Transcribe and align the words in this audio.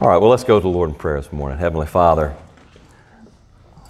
All 0.00 0.08
right, 0.08 0.18
well, 0.18 0.30
let's 0.30 0.44
go 0.44 0.60
to 0.60 0.62
the 0.62 0.68
Lord 0.68 0.90
in 0.90 0.94
prayer 0.94 1.20
this 1.20 1.32
morning. 1.32 1.58
Heavenly 1.58 1.88
Father, 1.88 2.36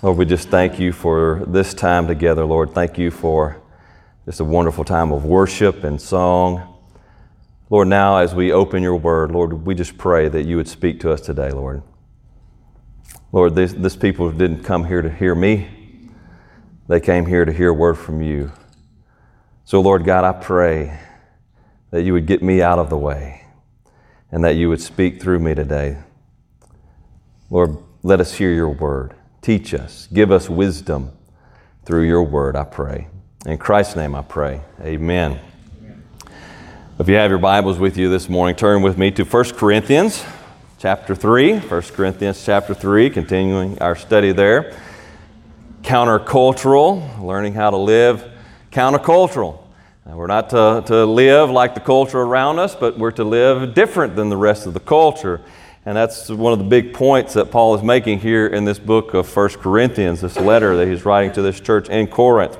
Lord, 0.00 0.16
we 0.16 0.24
just 0.24 0.48
thank 0.48 0.78
you 0.78 0.90
for 0.90 1.44
this 1.46 1.74
time 1.74 2.06
together, 2.06 2.46
Lord. 2.46 2.72
Thank 2.72 2.96
you 2.96 3.10
for 3.10 3.60
just 4.24 4.40
a 4.40 4.44
wonderful 4.44 4.84
time 4.84 5.12
of 5.12 5.26
worship 5.26 5.84
and 5.84 6.00
song. 6.00 6.78
Lord, 7.68 7.88
now 7.88 8.16
as 8.16 8.34
we 8.34 8.52
open 8.52 8.82
your 8.82 8.96
word, 8.96 9.32
Lord, 9.32 9.66
we 9.66 9.74
just 9.74 9.98
pray 9.98 10.28
that 10.28 10.46
you 10.46 10.56
would 10.56 10.66
speak 10.66 10.98
to 11.00 11.12
us 11.12 11.20
today, 11.20 11.50
Lord. 11.50 11.82
Lord, 13.30 13.54
this, 13.54 13.74
this 13.74 13.94
people 13.94 14.30
didn't 14.30 14.64
come 14.64 14.86
here 14.86 15.02
to 15.02 15.10
hear 15.10 15.34
me, 15.34 15.68
they 16.88 17.00
came 17.00 17.26
here 17.26 17.44
to 17.44 17.52
hear 17.52 17.68
a 17.68 17.74
word 17.74 17.98
from 17.98 18.22
you. 18.22 18.50
So, 19.66 19.82
Lord 19.82 20.06
God, 20.06 20.24
I 20.24 20.32
pray 20.32 21.00
that 21.90 22.00
you 22.00 22.14
would 22.14 22.24
get 22.24 22.42
me 22.42 22.62
out 22.62 22.78
of 22.78 22.88
the 22.88 22.96
way 22.96 23.44
and 24.30 24.44
that 24.44 24.56
you 24.56 24.68
would 24.68 24.80
speak 24.80 25.20
through 25.20 25.38
me 25.38 25.54
today. 25.54 25.98
Lord, 27.50 27.78
let 28.02 28.20
us 28.20 28.34
hear 28.34 28.52
your 28.52 28.68
word. 28.68 29.14
Teach 29.40 29.72
us. 29.72 30.08
Give 30.12 30.30
us 30.30 30.48
wisdom 30.48 31.12
through 31.84 32.02
your 32.02 32.22
word, 32.22 32.56
I 32.56 32.64
pray. 32.64 33.08
In 33.46 33.56
Christ's 33.56 33.96
name 33.96 34.14
I 34.14 34.22
pray. 34.22 34.60
Amen. 34.80 35.40
If 36.98 37.08
you 37.08 37.14
have 37.14 37.30
your 37.30 37.38
Bibles 37.38 37.78
with 37.78 37.96
you 37.96 38.10
this 38.10 38.28
morning, 38.28 38.56
turn 38.56 38.82
with 38.82 38.98
me 38.98 39.10
to 39.12 39.24
1 39.24 39.44
Corinthians 39.54 40.24
chapter 40.78 41.14
3. 41.14 41.58
1 41.60 41.82
Corinthians 41.82 42.44
chapter 42.44 42.74
3, 42.74 43.08
continuing 43.10 43.80
our 43.80 43.96
study 43.96 44.32
there. 44.32 44.76
Countercultural, 45.82 47.22
learning 47.22 47.54
how 47.54 47.70
to 47.70 47.76
live 47.76 48.28
countercultural. 48.72 49.62
We're 50.10 50.26
not 50.26 50.48
to, 50.50 50.82
to 50.86 51.04
live 51.04 51.50
like 51.50 51.74
the 51.74 51.80
culture 51.80 52.18
around 52.18 52.58
us, 52.58 52.74
but 52.74 52.98
we're 52.98 53.10
to 53.12 53.24
live 53.24 53.74
different 53.74 54.16
than 54.16 54.30
the 54.30 54.38
rest 54.38 54.64
of 54.64 54.72
the 54.72 54.80
culture. 54.80 55.42
And 55.84 55.94
that's 55.98 56.30
one 56.30 56.54
of 56.54 56.58
the 56.58 56.64
big 56.64 56.94
points 56.94 57.34
that 57.34 57.50
Paul 57.50 57.74
is 57.74 57.82
making 57.82 58.20
here 58.20 58.46
in 58.46 58.64
this 58.64 58.78
book 58.78 59.12
of 59.12 59.36
1 59.36 59.48
Corinthians, 59.60 60.22
this 60.22 60.38
letter 60.38 60.76
that 60.78 60.88
he's 60.88 61.04
writing 61.04 61.30
to 61.32 61.42
this 61.42 61.60
church 61.60 61.90
in 61.90 62.06
Corinth. 62.06 62.56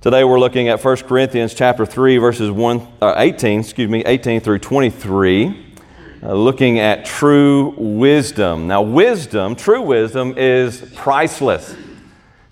Today 0.00 0.22
we're 0.22 0.38
looking 0.38 0.68
at 0.68 0.82
1 0.84 0.96
Corinthians 0.98 1.52
chapter 1.52 1.84
3 1.84 2.18
verses 2.18 2.48
1 2.48 2.88
uh, 3.02 3.14
18, 3.16 3.60
excuse 3.60 3.90
me, 3.90 4.04
18 4.04 4.40
through 4.40 4.60
23, 4.60 5.74
uh, 6.22 6.32
looking 6.32 6.78
at 6.78 7.04
true 7.04 7.74
wisdom. 7.76 8.68
Now 8.68 8.82
wisdom, 8.82 9.56
true 9.56 9.82
wisdom 9.82 10.38
is 10.38 10.92
priceless. 10.94 11.74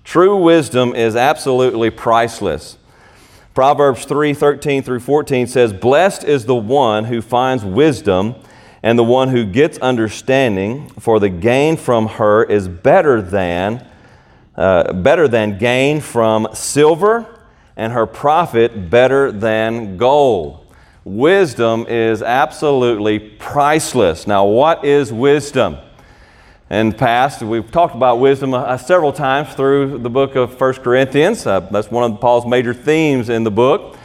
True 0.03 0.37
wisdom 0.37 0.97
is 0.97 1.15
absolutely 1.15 1.91
priceless. 1.91 2.77
Proverbs 3.55 4.05
3 4.05 4.35
13 4.35 4.83
through 4.83 4.99
14 4.99 5.47
says, 5.47 5.73
Blessed 5.73 6.25
is 6.25 6.45
the 6.45 6.57
one 6.57 7.05
who 7.05 7.23
finds 7.23 7.65
wisdom 7.65 8.35
and 8.83 8.99
the 8.99 9.05
one 9.05 9.29
who 9.29 9.47
gets 9.47 9.79
understanding, 9.79 10.91
for 10.99 11.19
the 11.19 11.31
gain 11.31 11.77
from 11.77 12.07
her 12.07 12.45
is 12.45 12.69
better 12.69 13.23
than, 13.23 13.87
uh, 14.57 14.93
better 14.93 15.27
than 15.27 15.57
gain 15.57 16.01
from 16.01 16.49
silver, 16.53 17.27
and 17.77 17.93
her 17.93 18.07
profit 18.07 18.91
better 18.91 19.33
than 19.33 19.97
gold. 19.97 20.67
Wisdom 21.05 21.87
is 21.89 22.23
absolutely 22.23 23.19
priceless. 23.19 24.27
Now, 24.27 24.45
what 24.45 24.85
is 24.85 25.13
wisdom? 25.13 25.79
In 26.71 26.89
the 26.89 26.97
past, 26.97 27.43
we've 27.43 27.71
talked 27.71 27.95
about 27.95 28.21
wisdom 28.21 28.55
uh, 28.55 28.79
several 28.79 29.13
times 29.13 29.53
through 29.53 29.99
the 29.99 30.09
book 30.09 30.35
of 30.35 30.59
1 30.59 30.73
Corinthians. 30.77 31.47
Uh, 31.47 31.61
that's 31.61 31.91
one 31.91 32.11
of 32.11 32.19
Paul's 32.23 32.47
major 32.47 32.73
themes 32.73 33.29
in 33.29 33.45
the 33.45 33.51
book. 33.51 33.99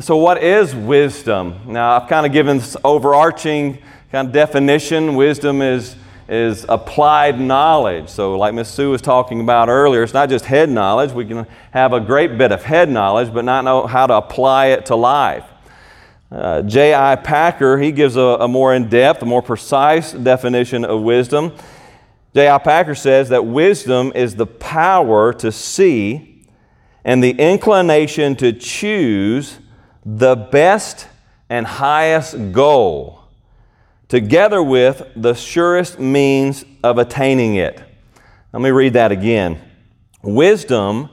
so, 0.00 0.16
what 0.16 0.42
is 0.42 0.74
wisdom? 0.74 1.60
Now, 1.66 1.92
I've 1.92 2.08
kind 2.08 2.26
of 2.26 2.32
given 2.32 2.58
this 2.58 2.76
overarching 2.82 3.78
kind 4.10 4.26
of 4.26 4.34
definition. 4.34 5.14
Wisdom 5.14 5.62
is, 5.62 5.94
is 6.28 6.66
applied 6.68 7.38
knowledge. 7.38 8.08
So, 8.08 8.36
like 8.36 8.54
Miss 8.54 8.68
Sue 8.68 8.90
was 8.90 9.00
talking 9.00 9.40
about 9.40 9.68
earlier, 9.68 10.02
it's 10.02 10.12
not 10.12 10.28
just 10.28 10.46
head 10.46 10.68
knowledge. 10.68 11.12
We 11.12 11.26
can 11.26 11.46
have 11.70 11.92
a 11.92 12.00
great 12.00 12.36
bit 12.36 12.50
of 12.50 12.64
head 12.64 12.90
knowledge, 12.90 13.32
but 13.32 13.44
not 13.44 13.62
know 13.62 13.86
how 13.86 14.08
to 14.08 14.14
apply 14.14 14.66
it 14.66 14.86
to 14.86 14.96
life. 14.96 15.44
Uh, 16.32 16.62
J.I. 16.62 17.14
Packer, 17.16 17.78
he 17.78 17.92
gives 17.92 18.16
a, 18.16 18.20
a 18.20 18.48
more 18.48 18.74
in 18.74 18.88
depth, 18.88 19.22
a 19.22 19.26
more 19.26 19.42
precise 19.42 20.10
definition 20.10 20.84
of 20.84 21.02
wisdom. 21.02 21.52
J.I. 22.34 22.58
Packer 22.58 22.94
says 22.94 23.28
that 23.30 23.44
wisdom 23.44 24.12
is 24.14 24.36
the 24.36 24.46
power 24.46 25.32
to 25.34 25.50
see 25.50 26.44
and 27.04 27.24
the 27.24 27.32
inclination 27.32 28.36
to 28.36 28.52
choose 28.52 29.58
the 30.04 30.36
best 30.36 31.08
and 31.48 31.66
highest 31.66 32.52
goal, 32.52 33.22
together 34.08 34.62
with 34.62 35.02
the 35.16 35.34
surest 35.34 35.98
means 35.98 36.64
of 36.84 36.98
attaining 36.98 37.56
it. 37.56 37.82
Let 38.52 38.62
me 38.62 38.70
read 38.70 38.92
that 38.92 39.10
again. 39.10 39.60
Wisdom 40.22 41.08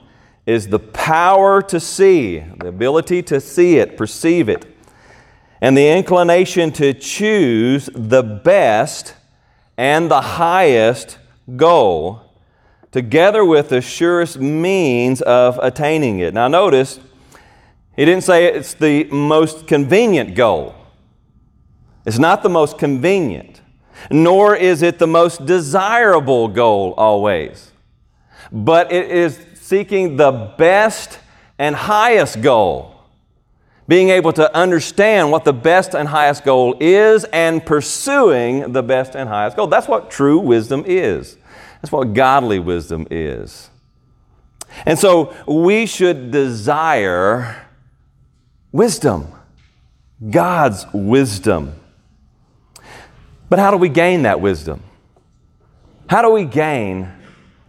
is 0.46 0.68
the 0.68 0.78
power 0.78 1.60
to 1.62 1.80
see, 1.80 2.38
the 2.38 2.68
ability 2.68 3.22
to 3.22 3.40
see 3.40 3.78
it, 3.78 3.96
perceive 3.96 4.48
it, 4.48 4.66
and 5.60 5.76
the 5.76 5.88
inclination 5.88 6.70
to 6.72 6.94
choose 6.94 7.90
the 7.94 8.22
best 8.22 9.14
and 9.78 10.10
the 10.10 10.20
highest 10.20 11.18
goal, 11.54 12.20
together 12.90 13.44
with 13.44 13.68
the 13.68 13.80
surest 13.80 14.38
means 14.38 15.22
of 15.22 15.56
attaining 15.62 16.18
it. 16.18 16.34
Now, 16.34 16.48
notice, 16.48 16.98
he 17.96 18.04
didn't 18.04 18.24
say 18.24 18.46
it's 18.46 18.74
the 18.74 19.04
most 19.04 19.68
convenient 19.68 20.34
goal. 20.34 20.74
It's 22.04 22.18
not 22.18 22.42
the 22.42 22.48
most 22.48 22.76
convenient, 22.76 23.60
nor 24.10 24.56
is 24.56 24.82
it 24.82 24.98
the 24.98 25.06
most 25.06 25.46
desirable 25.46 26.48
goal 26.48 26.94
always. 26.96 27.70
But 28.50 28.90
it 28.90 29.10
is 29.10 29.46
seeking 29.54 30.16
the 30.16 30.32
best 30.58 31.20
and 31.56 31.76
highest 31.76 32.40
goal 32.40 32.97
being 33.88 34.10
able 34.10 34.34
to 34.34 34.54
understand 34.54 35.32
what 35.32 35.44
the 35.44 35.52
best 35.52 35.94
and 35.94 36.06
highest 36.06 36.44
goal 36.44 36.76
is 36.78 37.24
and 37.24 37.64
pursuing 37.64 38.72
the 38.72 38.82
best 38.82 39.16
and 39.16 39.28
highest 39.28 39.56
goal. 39.56 39.66
That's 39.66 39.88
what 39.88 40.10
true 40.10 40.38
wisdom 40.38 40.84
is. 40.86 41.38
That's 41.80 41.90
what 41.90 42.12
godly 42.12 42.58
wisdom 42.58 43.06
is. 43.10 43.70
And 44.84 44.98
so 44.98 45.34
we 45.46 45.86
should 45.86 46.30
desire 46.30 47.66
wisdom, 48.72 49.32
God's 50.30 50.84
wisdom. 50.92 51.74
But 53.48 53.58
how 53.58 53.70
do 53.70 53.78
we 53.78 53.88
gain 53.88 54.22
that 54.22 54.42
wisdom? 54.42 54.82
How 56.10 56.20
do 56.20 56.30
we 56.30 56.44
gain 56.44 57.10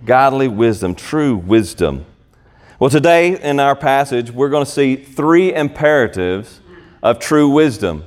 godly 0.06 0.50
wisdom, 0.50 0.96
true 0.96 1.38
wisdom? 1.38 2.06
Well, 2.80 2.90
today 2.90 3.38
in 3.38 3.60
our 3.60 3.76
passage, 3.76 4.32
we're 4.32 4.48
going 4.48 4.64
to 4.64 4.72
see 4.72 4.96
three 4.96 5.54
imperatives 5.54 6.62
of 7.04 7.20
true 7.20 7.50
wisdom. 7.50 8.06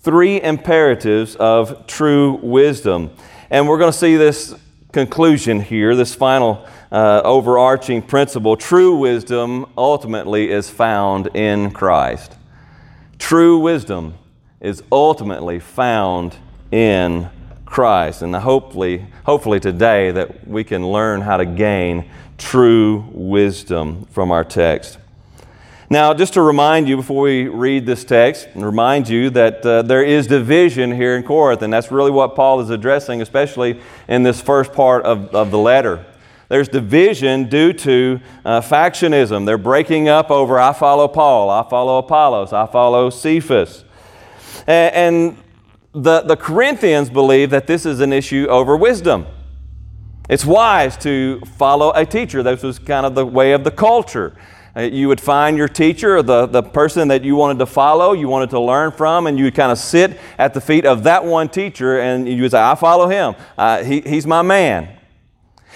Three 0.00 0.40
imperatives 0.40 1.36
of 1.36 1.86
true 1.86 2.38
wisdom. 2.42 3.10
And 3.50 3.68
we're 3.68 3.76
going 3.76 3.92
to 3.92 3.98
see 3.98 4.16
this 4.16 4.54
conclusion 4.92 5.60
here, 5.60 5.94
this 5.94 6.14
final 6.14 6.66
uh, 6.90 7.20
overarching 7.22 8.00
principle. 8.00 8.56
True 8.56 8.96
wisdom 8.96 9.66
ultimately 9.76 10.50
is 10.50 10.70
found 10.70 11.26
in 11.36 11.70
Christ. 11.72 12.34
True 13.18 13.58
wisdom 13.58 14.14
is 14.58 14.82
ultimately 14.90 15.60
found 15.60 16.34
in 16.70 17.28
Christ. 17.66 18.22
And 18.22 18.34
hopefully, 18.34 19.04
hopefully 19.24 19.60
today 19.60 20.12
that 20.12 20.48
we 20.48 20.64
can 20.64 20.90
learn 20.90 21.20
how 21.20 21.36
to 21.36 21.44
gain 21.44 22.10
true 22.38 23.04
wisdom 23.12 24.06
from 24.06 24.32
our 24.32 24.44
text. 24.44 24.98
Now, 25.90 26.12
just 26.12 26.34
to 26.34 26.42
remind 26.42 26.86
you 26.86 26.96
before 26.96 27.22
we 27.22 27.48
read 27.48 27.86
this 27.86 28.04
text, 28.04 28.48
and 28.54 28.64
remind 28.64 29.08
you 29.08 29.30
that 29.30 29.64
uh, 29.64 29.82
there 29.82 30.02
is 30.02 30.26
division 30.26 30.92
here 30.92 31.16
in 31.16 31.22
Corinth, 31.22 31.62
and 31.62 31.72
that's 31.72 31.90
really 31.90 32.10
what 32.10 32.34
Paul 32.34 32.60
is 32.60 32.68
addressing, 32.68 33.22
especially 33.22 33.80
in 34.06 34.22
this 34.22 34.40
first 34.40 34.72
part 34.72 35.04
of, 35.04 35.34
of 35.34 35.50
the 35.50 35.58
letter. 35.58 36.04
There's 36.48 36.68
division 36.68 37.48
due 37.48 37.72
to 37.72 38.20
uh, 38.44 38.60
factionism. 38.60 39.46
They're 39.46 39.58
breaking 39.58 40.08
up 40.08 40.30
over 40.30 40.58
I 40.58 40.74
follow 40.74 41.08
Paul, 41.08 41.50
I 41.50 41.66
follow 41.68 41.98
Apollos, 41.98 42.52
I 42.52 42.66
follow 42.66 43.08
Cephas. 43.08 43.84
And, 44.66 44.94
and 44.94 45.36
the, 45.92 46.20
the 46.20 46.36
Corinthians 46.36 47.08
believe 47.08 47.48
that 47.50 47.66
this 47.66 47.86
is 47.86 48.00
an 48.00 48.12
issue 48.12 48.46
over 48.48 48.76
wisdom. 48.76 49.26
It's 50.28 50.44
wise 50.44 50.96
to 50.98 51.40
follow 51.56 51.90
a 51.94 52.04
teacher. 52.04 52.42
This 52.42 52.62
was 52.62 52.78
kind 52.78 53.06
of 53.06 53.14
the 53.14 53.24
way 53.24 53.52
of 53.52 53.64
the 53.64 53.70
culture. 53.70 54.36
Uh, 54.76 54.82
you 54.82 55.08
would 55.08 55.20
find 55.20 55.56
your 55.56 55.68
teacher, 55.68 56.22
the, 56.22 56.46
the 56.46 56.62
person 56.62 57.08
that 57.08 57.24
you 57.24 57.34
wanted 57.34 57.58
to 57.58 57.66
follow, 57.66 58.12
you 58.12 58.28
wanted 58.28 58.50
to 58.50 58.60
learn 58.60 58.92
from, 58.92 59.26
and 59.26 59.38
you 59.38 59.44
would 59.44 59.54
kind 59.54 59.72
of 59.72 59.78
sit 59.78 60.18
at 60.36 60.52
the 60.52 60.60
feet 60.60 60.84
of 60.84 61.02
that 61.04 61.24
one 61.24 61.48
teacher 61.48 62.00
and 62.00 62.28
you 62.28 62.42
would 62.42 62.50
say, 62.50 62.60
I 62.60 62.74
follow 62.74 63.08
him. 63.08 63.34
Uh, 63.56 63.82
he, 63.82 64.02
he's 64.02 64.26
my 64.26 64.42
man. 64.42 64.96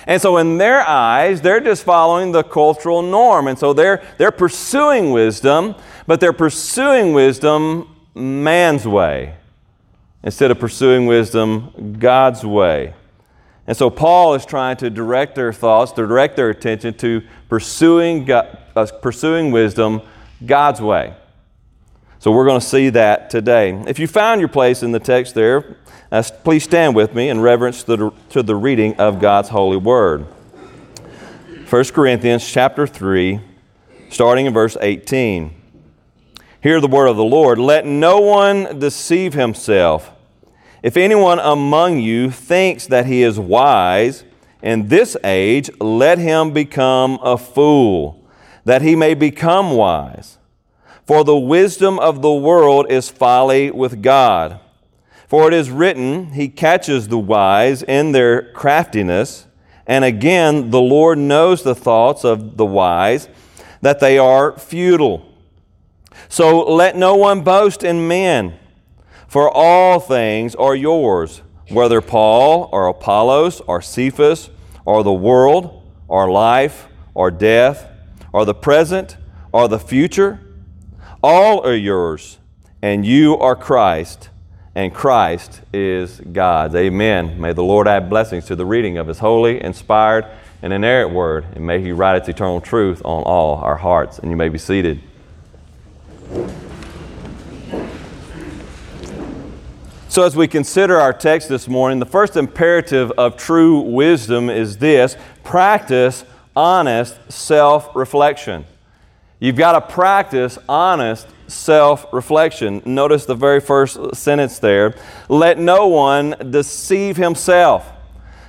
And 0.06 0.20
so, 0.20 0.36
in 0.36 0.58
their 0.58 0.86
eyes, 0.86 1.40
they're 1.40 1.60
just 1.60 1.84
following 1.84 2.32
the 2.32 2.42
cultural 2.42 3.02
norm. 3.02 3.46
And 3.46 3.58
so, 3.58 3.72
they're, 3.72 4.02
they're 4.18 4.32
pursuing 4.32 5.12
wisdom, 5.12 5.76
but 6.06 6.20
they're 6.20 6.32
pursuing 6.32 7.12
wisdom 7.12 7.88
man's 8.14 8.86
way 8.86 9.36
instead 10.24 10.50
of 10.50 10.58
pursuing 10.58 11.06
wisdom 11.06 11.96
God's 11.98 12.44
way. 12.44 12.94
And 13.66 13.76
so 13.76 13.90
Paul 13.90 14.34
is 14.34 14.44
trying 14.44 14.76
to 14.78 14.90
direct 14.90 15.34
their 15.34 15.52
thoughts, 15.52 15.92
to 15.92 16.06
direct 16.06 16.36
their 16.36 16.50
attention 16.50 16.94
to 16.94 17.22
pursuing, 17.48 18.24
God, 18.24 18.58
uh, 18.74 18.86
pursuing 19.00 19.52
wisdom 19.52 20.02
God's 20.44 20.80
way. 20.80 21.14
So 22.18 22.30
we're 22.30 22.46
going 22.46 22.60
to 22.60 22.66
see 22.66 22.88
that 22.90 23.30
today. 23.30 23.72
If 23.86 23.98
you 23.98 24.06
found 24.06 24.40
your 24.40 24.48
place 24.48 24.82
in 24.82 24.92
the 24.92 25.00
text 25.00 25.34
there, 25.34 25.76
uh, 26.10 26.22
please 26.44 26.64
stand 26.64 26.94
with 26.94 27.14
me 27.14 27.28
in 27.28 27.40
reverence 27.40 27.82
to 27.84 27.96
the, 27.96 28.12
to 28.30 28.42
the 28.42 28.54
reading 28.54 28.94
of 28.96 29.20
God's 29.20 29.48
holy 29.48 29.76
word. 29.76 30.26
1 31.68 31.84
Corinthians 31.86 32.46
chapter 32.48 32.86
3, 32.86 33.40
starting 34.10 34.46
in 34.46 34.52
verse 34.52 34.76
18. 34.80 35.54
Hear 36.62 36.80
the 36.80 36.86
word 36.86 37.06
of 37.06 37.16
the 37.16 37.24
Lord. 37.24 37.58
Let 37.58 37.86
no 37.86 38.20
one 38.20 38.78
deceive 38.78 39.34
himself. 39.34 40.12
If 40.82 40.96
anyone 40.96 41.38
among 41.38 42.00
you 42.00 42.30
thinks 42.30 42.86
that 42.88 43.06
he 43.06 43.22
is 43.22 43.38
wise 43.38 44.24
in 44.62 44.88
this 44.88 45.16
age, 45.22 45.70
let 45.80 46.18
him 46.18 46.52
become 46.52 47.18
a 47.22 47.38
fool, 47.38 48.24
that 48.64 48.82
he 48.82 48.96
may 48.96 49.14
become 49.14 49.72
wise. 49.72 50.38
For 51.06 51.24
the 51.24 51.36
wisdom 51.36 51.98
of 51.98 52.22
the 52.22 52.32
world 52.32 52.90
is 52.90 53.08
folly 53.08 53.70
with 53.70 54.02
God. 54.02 54.60
For 55.26 55.48
it 55.48 55.54
is 55.54 55.70
written, 55.70 56.32
He 56.32 56.48
catches 56.48 57.08
the 57.08 57.18
wise 57.18 57.82
in 57.82 58.12
their 58.12 58.52
craftiness. 58.52 59.46
And 59.86 60.04
again, 60.04 60.70
the 60.70 60.80
Lord 60.80 61.18
knows 61.18 61.62
the 61.62 61.74
thoughts 61.74 62.24
of 62.24 62.56
the 62.56 62.66
wise, 62.66 63.28
that 63.80 63.98
they 63.98 64.18
are 64.18 64.56
futile. 64.58 65.26
So 66.28 66.62
let 66.62 66.96
no 66.96 67.16
one 67.16 67.42
boast 67.42 67.82
in 67.82 68.06
men, 68.06 68.58
for 69.32 69.50
all 69.50 69.98
things 69.98 70.54
are 70.56 70.76
yours, 70.76 71.40
whether 71.70 72.02
Paul 72.02 72.68
or 72.70 72.86
Apollos 72.86 73.62
or 73.62 73.80
Cephas 73.80 74.50
or 74.84 75.02
the 75.02 75.10
world 75.10 75.90
or 76.06 76.30
life 76.30 76.86
or 77.14 77.30
death 77.30 77.90
or 78.30 78.44
the 78.44 78.52
present 78.52 79.16
or 79.50 79.68
the 79.68 79.78
future 79.78 80.38
all 81.22 81.66
are 81.66 81.74
yours, 81.74 82.36
and 82.82 83.06
you 83.06 83.38
are 83.38 83.56
Christ, 83.56 84.28
and 84.74 84.92
Christ 84.92 85.62
is 85.72 86.20
God's. 86.20 86.74
Amen. 86.74 87.40
May 87.40 87.54
the 87.54 87.64
Lord 87.64 87.88
add 87.88 88.10
blessings 88.10 88.44
to 88.48 88.54
the 88.54 88.66
reading 88.66 88.98
of 88.98 89.06
His 89.06 89.20
holy, 89.20 89.62
inspired, 89.62 90.26
and 90.60 90.74
inerrant 90.74 91.14
word, 91.14 91.46
and 91.54 91.66
may 91.66 91.80
He 91.80 91.92
write 91.92 92.16
its 92.16 92.28
eternal 92.28 92.60
truth 92.60 93.00
on 93.02 93.22
all 93.22 93.56
our 93.62 93.76
hearts. 93.76 94.18
And 94.18 94.30
you 94.30 94.36
may 94.36 94.50
be 94.50 94.58
seated. 94.58 95.00
So, 100.12 100.24
as 100.24 100.36
we 100.36 100.46
consider 100.46 101.00
our 101.00 101.14
text 101.14 101.48
this 101.48 101.66
morning, 101.66 101.98
the 101.98 102.04
first 102.04 102.36
imperative 102.36 103.10
of 103.12 103.38
true 103.38 103.80
wisdom 103.80 104.50
is 104.50 104.76
this 104.76 105.16
practice 105.42 106.26
honest 106.54 107.16
self 107.32 107.96
reflection. 107.96 108.66
You've 109.40 109.56
got 109.56 109.72
to 109.72 109.80
practice 109.94 110.58
honest 110.68 111.26
self 111.46 112.04
reflection. 112.12 112.82
Notice 112.84 113.24
the 113.24 113.34
very 113.34 113.58
first 113.58 114.14
sentence 114.14 114.58
there. 114.58 114.94
Let 115.30 115.58
no 115.58 115.86
one 115.86 116.36
deceive 116.50 117.16
himself. 117.16 117.90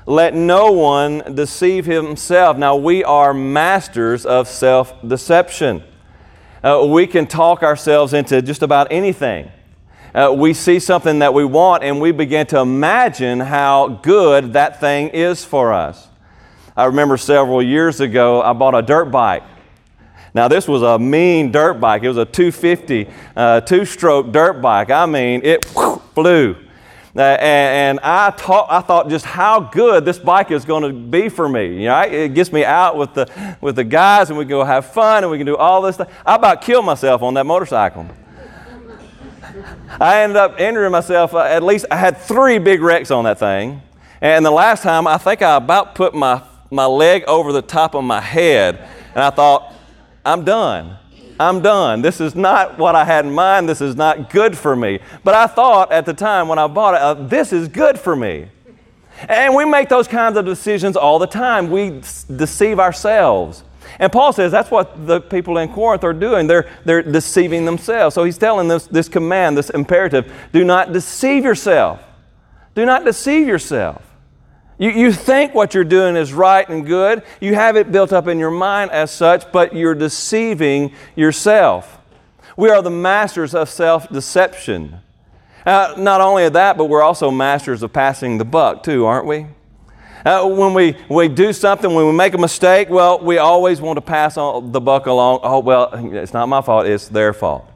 Let 0.05 0.35
no 0.35 0.73
one 0.73 1.33
deceive 1.33 1.85
himself. 1.85 2.57
Now, 2.57 2.75
we 2.75 3.05
are 3.05 3.33
masters 3.33 4.25
of 4.25 4.49
self 4.49 4.93
deception. 5.07 5.81
Uh, 6.61 6.85
we 6.89 7.07
can 7.07 7.25
talk 7.25 7.63
ourselves 7.63 8.13
into 8.13 8.41
just 8.41 8.63
about 8.63 8.91
anything. 8.91 9.49
Uh, 10.13 10.31
we 10.31 10.53
see 10.53 10.79
something 10.79 11.19
that 11.19 11.33
we 11.33 11.43
want 11.43 11.83
and 11.83 11.99
we 11.99 12.11
begin 12.11 12.45
to 12.45 12.59
imagine 12.59 13.39
how 13.39 13.87
good 13.87 14.53
that 14.53 14.79
thing 14.79 15.09
is 15.09 15.43
for 15.43 15.73
us. 15.73 16.07
I 16.77 16.85
remember 16.85 17.17
several 17.17 17.63
years 17.63 17.99
ago, 17.99 18.39
I 18.41 18.53
bought 18.53 18.75
a 18.75 18.83
dirt 18.83 19.05
bike. 19.05 19.41
Now, 20.35 20.47
this 20.47 20.67
was 20.67 20.83
a 20.83 20.99
mean 20.99 21.51
dirt 21.51 21.75
bike. 21.75 22.03
It 22.03 22.09
was 22.09 22.17
a 22.17 22.25
250 22.25 23.07
uh, 23.35 23.61
two 23.61 23.85
stroke 23.85 24.31
dirt 24.31 24.61
bike. 24.61 24.91
I 24.91 25.07
mean, 25.07 25.41
it 25.43 25.65
flew. 26.13 26.57
Uh, 27.15 27.21
and, 27.21 27.99
and 27.99 27.99
I, 28.03 28.27
I 28.27 28.81
thought 28.81 29.09
just 29.09 29.25
how 29.25 29.61
good 29.61 30.05
this 30.05 30.19
bike 30.19 30.51
is 30.51 30.63
going 30.63 30.83
to 30.83 30.93
be 30.93 31.29
for 31.29 31.49
me. 31.49 31.81
You 31.81 31.87
know, 31.87 32.01
it 32.01 32.35
gets 32.35 32.51
me 32.51 32.63
out 32.63 32.97
with 32.97 33.15
the, 33.15 33.57
with 33.61 33.75
the 33.75 33.83
guys 33.83 34.29
and 34.29 34.37
we 34.37 34.45
go 34.45 34.63
have 34.63 34.87
fun 34.87 35.23
and 35.23 35.31
we 35.31 35.37
can 35.37 35.47
do 35.47 35.57
all 35.57 35.81
this 35.81 35.95
stuff. 35.95 36.11
I 36.23 36.35
about 36.35 36.61
killed 36.61 36.85
myself 36.85 37.23
on 37.23 37.33
that 37.33 37.45
motorcycle. 37.45 38.07
I 39.99 40.21
ended 40.21 40.37
up 40.37 40.59
injuring 40.59 40.91
myself. 40.91 41.33
Uh, 41.33 41.39
at 41.39 41.63
least 41.63 41.85
I 41.91 41.97
had 41.97 42.17
three 42.17 42.57
big 42.57 42.81
wrecks 42.81 43.11
on 43.11 43.23
that 43.25 43.39
thing. 43.39 43.81
And 44.21 44.45
the 44.45 44.51
last 44.51 44.83
time, 44.83 45.05
I 45.05 45.17
think 45.17 45.41
I 45.41 45.57
about 45.57 45.95
put 45.95 46.15
my, 46.15 46.41
my 46.71 46.85
leg 46.85 47.23
over 47.27 47.51
the 47.51 47.61
top 47.61 47.93
of 47.93 48.03
my 48.03 48.21
head. 48.21 48.87
And 49.13 49.23
I 49.23 49.29
thought, 49.29 49.73
I'm 50.25 50.45
done. 50.45 50.97
I'm 51.39 51.61
done. 51.61 52.01
This 52.01 52.21
is 52.21 52.35
not 52.35 52.77
what 52.77 52.95
I 52.95 53.03
had 53.03 53.25
in 53.25 53.33
mind. 53.33 53.67
This 53.67 53.81
is 53.81 53.95
not 53.95 54.29
good 54.29 54.57
for 54.57 54.75
me. 54.75 54.99
But 55.23 55.35
I 55.35 55.47
thought 55.47 55.91
at 55.91 56.05
the 56.05 56.13
time 56.13 56.47
when 56.47 56.59
I 56.59 56.67
bought 56.67 56.93
it, 56.93 57.01
uh, 57.01 57.13
this 57.15 57.51
is 57.51 57.67
good 57.67 57.99
for 57.99 58.15
me. 58.15 58.47
And 59.27 59.53
we 59.55 59.65
make 59.65 59.89
those 59.89 60.07
kinds 60.07 60.37
of 60.37 60.45
decisions 60.45 60.95
all 60.95 61.19
the 61.19 61.27
time. 61.27 61.69
We 61.69 62.01
deceive 62.35 62.79
ourselves. 62.79 63.63
And 63.99 64.11
Paul 64.11 64.33
says 64.33 64.51
that's 64.51 64.71
what 64.71 65.07
the 65.07 65.21
people 65.21 65.57
in 65.57 65.71
Corinth 65.71 66.03
are 66.03 66.13
doing. 66.13 66.47
They're, 66.47 66.69
they're 66.85 67.01
deceiving 67.01 67.65
themselves. 67.65 68.15
So 68.15 68.23
he's 68.23 68.37
telling 68.37 68.67
this, 68.67 68.87
this 68.87 69.07
command, 69.07 69.57
this 69.57 69.69
imperative 69.69 70.31
do 70.51 70.63
not 70.63 70.93
deceive 70.93 71.43
yourself. 71.43 72.01
Do 72.75 72.85
not 72.85 73.05
deceive 73.05 73.47
yourself. 73.47 74.01
You, 74.79 74.89
you 74.89 75.11
think 75.11 75.53
what 75.53 75.73
you're 75.73 75.83
doing 75.83 76.15
is 76.15 76.33
right 76.33 76.67
and 76.67 76.85
good. 76.85 77.23
You 77.39 77.55
have 77.55 77.75
it 77.77 77.91
built 77.91 78.11
up 78.11 78.27
in 78.27 78.39
your 78.39 78.51
mind 78.51 78.91
as 78.91 79.11
such, 79.11 79.51
but 79.51 79.75
you're 79.75 79.95
deceiving 79.95 80.93
yourself. 81.15 81.99
We 82.57 82.69
are 82.69 82.81
the 82.81 82.89
masters 82.89 83.53
of 83.55 83.69
self 83.69 84.09
deception. 84.09 84.99
Uh, 85.65 85.95
not 85.97 86.19
only 86.19 86.45
of 86.45 86.53
that, 86.53 86.77
but 86.77 86.85
we're 86.85 87.01
also 87.01 87.31
masters 87.31 87.83
of 87.83 87.93
passing 87.93 88.37
the 88.37 88.45
buck, 88.45 88.83
too, 88.83 89.05
aren't 89.05 89.25
we? 89.25 89.47
Uh, 90.25 90.47
when 90.47 90.73
we, 90.73 90.95
we 91.09 91.27
do 91.27 91.51
something, 91.51 91.93
when 91.93 92.05
we 92.05 92.13
make 92.13 92.33
a 92.33 92.37
mistake, 92.37 92.89
well, 92.89 93.19
we 93.19 93.37
always 93.37 93.81
want 93.81 93.97
to 93.97 94.01
pass 94.01 94.37
on 94.37 94.71
the 94.71 94.79
buck 94.79 95.05
along. 95.05 95.41
Oh, 95.43 95.59
well, 95.59 95.89
it's 95.93 96.33
not 96.33 96.47
my 96.47 96.61
fault, 96.61 96.85
it's 96.85 97.09
their 97.09 97.33
fault. 97.33 97.69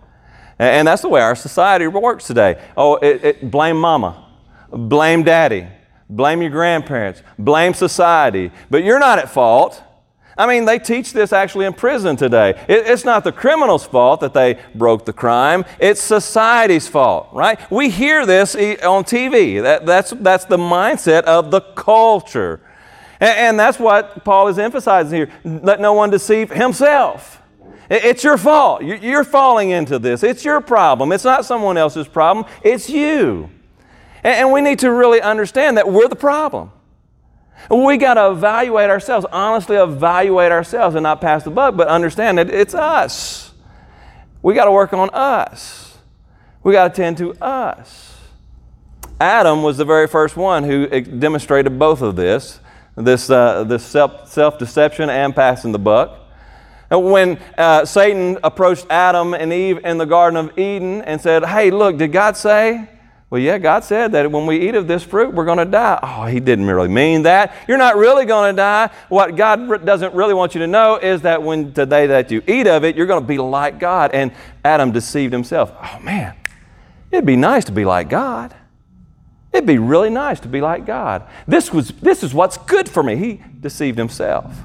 And, 0.57 0.69
and 0.69 0.87
that's 0.87 1.01
the 1.01 1.09
way 1.09 1.21
our 1.21 1.35
society 1.35 1.87
works 1.87 2.25
today. 2.25 2.61
Oh, 2.77 2.95
it, 2.95 3.23
it, 3.23 3.51
blame 3.51 3.77
mama, 3.77 4.25
blame 4.71 5.23
daddy, 5.23 5.67
blame 6.09 6.41
your 6.41 6.51
grandparents, 6.51 7.21
blame 7.37 7.73
society, 7.73 8.51
but 8.69 8.83
you're 8.83 8.99
not 8.99 9.19
at 9.19 9.29
fault. 9.29 9.83
I 10.37 10.45
mean, 10.45 10.65
they 10.65 10.77
teach 10.77 11.13
this 11.13 11.33
actually 11.33 11.65
in 11.65 11.73
prison 11.73 12.15
today. 12.15 12.51
It, 12.67 12.85
it's 12.87 13.03
not 13.03 13.23
the 13.23 13.31
criminal's 13.31 13.85
fault 13.85 14.21
that 14.21 14.33
they 14.33 14.59
broke 14.75 15.05
the 15.05 15.13
crime, 15.13 15.65
it's 15.79 16.01
society's 16.01 16.87
fault, 16.87 17.29
right? 17.33 17.59
We 17.71 17.89
hear 17.89 18.25
this 18.25 18.55
on 18.55 19.03
TV. 19.03 19.61
That, 19.61 19.85
that's, 19.85 20.11
that's 20.11 20.45
the 20.45 20.57
mindset 20.57 21.23
of 21.23 21.51
the 21.51 21.61
culture. 21.61 22.61
And, 23.19 23.37
and 23.37 23.59
that's 23.59 23.79
what 23.79 24.23
Paul 24.23 24.47
is 24.47 24.59
emphasizing 24.59 25.17
here. 25.17 25.29
Let 25.43 25.79
no 25.79 25.93
one 25.93 26.09
deceive 26.09 26.51
himself. 26.51 27.41
It, 27.89 28.05
it's 28.05 28.23
your 28.23 28.37
fault. 28.37 28.83
You're, 28.83 28.97
you're 28.97 29.23
falling 29.23 29.71
into 29.71 29.97
this. 29.97 30.23
It's 30.23 30.45
your 30.45 30.61
problem. 30.61 31.11
It's 31.11 31.23
not 31.23 31.45
someone 31.45 31.77
else's 31.77 32.07
problem, 32.07 32.45
it's 32.63 32.89
you. 32.89 33.49
And 34.23 34.51
we 34.51 34.61
need 34.61 34.79
to 34.79 34.91
really 34.91 35.21
understand 35.21 35.77
that 35.77 35.89
we're 35.89 36.07
the 36.07 36.15
problem. 36.15 36.71
We 37.69 37.97
got 37.97 38.15
to 38.15 38.31
evaluate 38.31 38.89
ourselves, 38.89 39.25
honestly 39.31 39.75
evaluate 39.75 40.51
ourselves 40.51 40.95
and 40.95 41.03
not 41.03 41.21
pass 41.21 41.43
the 41.43 41.49
buck, 41.49 41.75
but 41.75 41.87
understand 41.87 42.37
that 42.37 42.49
it's 42.49 42.73
us. 42.73 43.51
We 44.41 44.53
got 44.53 44.65
to 44.65 44.71
work 44.71 44.93
on 44.93 45.09
us. 45.11 45.97
We 46.63 46.73
got 46.73 46.93
to 46.93 47.01
tend 47.01 47.17
to 47.17 47.33
us. 47.43 48.17
Adam 49.19 49.63
was 49.63 49.77
the 49.77 49.85
very 49.85 50.07
first 50.07 50.37
one 50.37 50.63
who 50.63 50.87
demonstrated 51.01 51.79
both 51.79 52.01
of 52.01 52.15
this 52.15 52.59
this, 52.97 53.29
uh, 53.29 53.63
this 53.63 53.85
self 53.85 54.57
deception 54.57 55.09
and 55.09 55.35
passing 55.35 55.71
the 55.71 55.79
buck. 55.79 56.19
When 56.89 57.37
uh, 57.57 57.85
Satan 57.85 58.39
approached 58.43 58.87
Adam 58.89 59.33
and 59.33 59.51
Eve 59.51 59.85
in 59.85 59.97
the 59.97 60.05
Garden 60.05 60.37
of 60.37 60.57
Eden 60.57 61.01
and 61.01 61.19
said, 61.19 61.45
Hey, 61.45 61.69
look, 61.69 61.97
did 61.97 62.11
God 62.11 62.37
say? 62.37 62.89
Well, 63.29 63.41
yeah, 63.41 63.57
God 63.57 63.83
said 63.83 64.13
that 64.13 64.31
when 64.31 64.45
we 64.45 64.69
eat 64.69 64.75
of 64.75 64.87
this 64.87 65.03
fruit, 65.03 65.33
we're 65.33 65.43
going 65.43 65.57
to 65.57 65.65
die. 65.65 65.99
Oh, 66.01 66.25
He 66.25 66.39
didn't 66.39 66.65
really 66.65 66.87
mean 66.87 67.23
that. 67.23 67.53
You're 67.67 67.77
not 67.77 67.97
really 67.97 68.25
going 68.25 68.53
to 68.53 68.57
die. 68.57 68.89
What 69.09 69.35
God 69.35 69.85
doesn't 69.85 70.13
really 70.13 70.33
want 70.33 70.55
you 70.55 70.59
to 70.59 70.67
know 70.67 70.95
is 70.95 71.23
that 71.23 71.43
when 71.43 71.73
today 71.73 72.07
that 72.07 72.31
you 72.31 72.41
eat 72.47 72.67
of 72.67 72.85
it, 72.85 72.95
you're 72.95 73.05
going 73.05 73.21
to 73.21 73.27
be 73.27 73.37
like 73.37 73.79
God. 73.79 74.11
And 74.13 74.31
Adam 74.63 74.91
deceived 74.91 75.33
himself. 75.33 75.73
Oh, 75.75 75.99
man, 76.01 76.37
it'd 77.11 77.25
be 77.25 77.35
nice 77.35 77.65
to 77.65 77.73
be 77.73 77.83
like 77.83 78.07
God. 78.07 78.55
It'd 79.51 79.67
be 79.67 79.77
really 79.77 80.09
nice 80.09 80.39
to 80.41 80.47
be 80.47 80.61
like 80.61 80.85
God. 80.85 81.23
This, 81.47 81.73
was, 81.73 81.89
this 81.89 82.23
is 82.23 82.33
what's 82.33 82.57
good 82.57 82.87
for 82.87 83.03
me. 83.03 83.17
He 83.17 83.43
deceived 83.59 83.97
himself. 83.97 84.55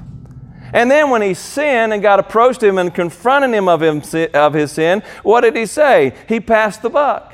And 0.71 0.89
then 0.89 1.09
when 1.09 1.21
he 1.21 1.33
sinned 1.33 1.91
and 1.93 2.01
God 2.01 2.19
approached 2.19 2.63
him 2.63 2.77
and 2.77 2.93
confronted 2.93 3.53
him 3.53 3.67
of, 3.67 3.81
him 3.81 4.01
of 4.33 4.53
his 4.53 4.71
sin, 4.71 5.03
what 5.21 5.41
did 5.41 5.55
he 5.55 5.65
say? 5.65 6.15
He 6.29 6.39
passed 6.39 6.81
the 6.81 6.89
buck. 6.89 7.33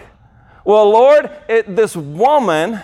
Well, 0.69 0.91
Lord, 0.91 1.31
it, 1.47 1.75
this 1.75 1.95
woman 1.95 2.79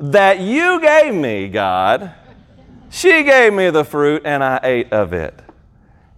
that 0.00 0.40
you 0.40 0.80
gave 0.80 1.14
me, 1.14 1.46
God, 1.46 2.12
she 2.90 3.22
gave 3.22 3.52
me 3.52 3.70
the 3.70 3.84
fruit 3.84 4.22
and 4.24 4.42
I 4.42 4.58
ate 4.64 4.92
of 4.92 5.12
it. 5.12 5.40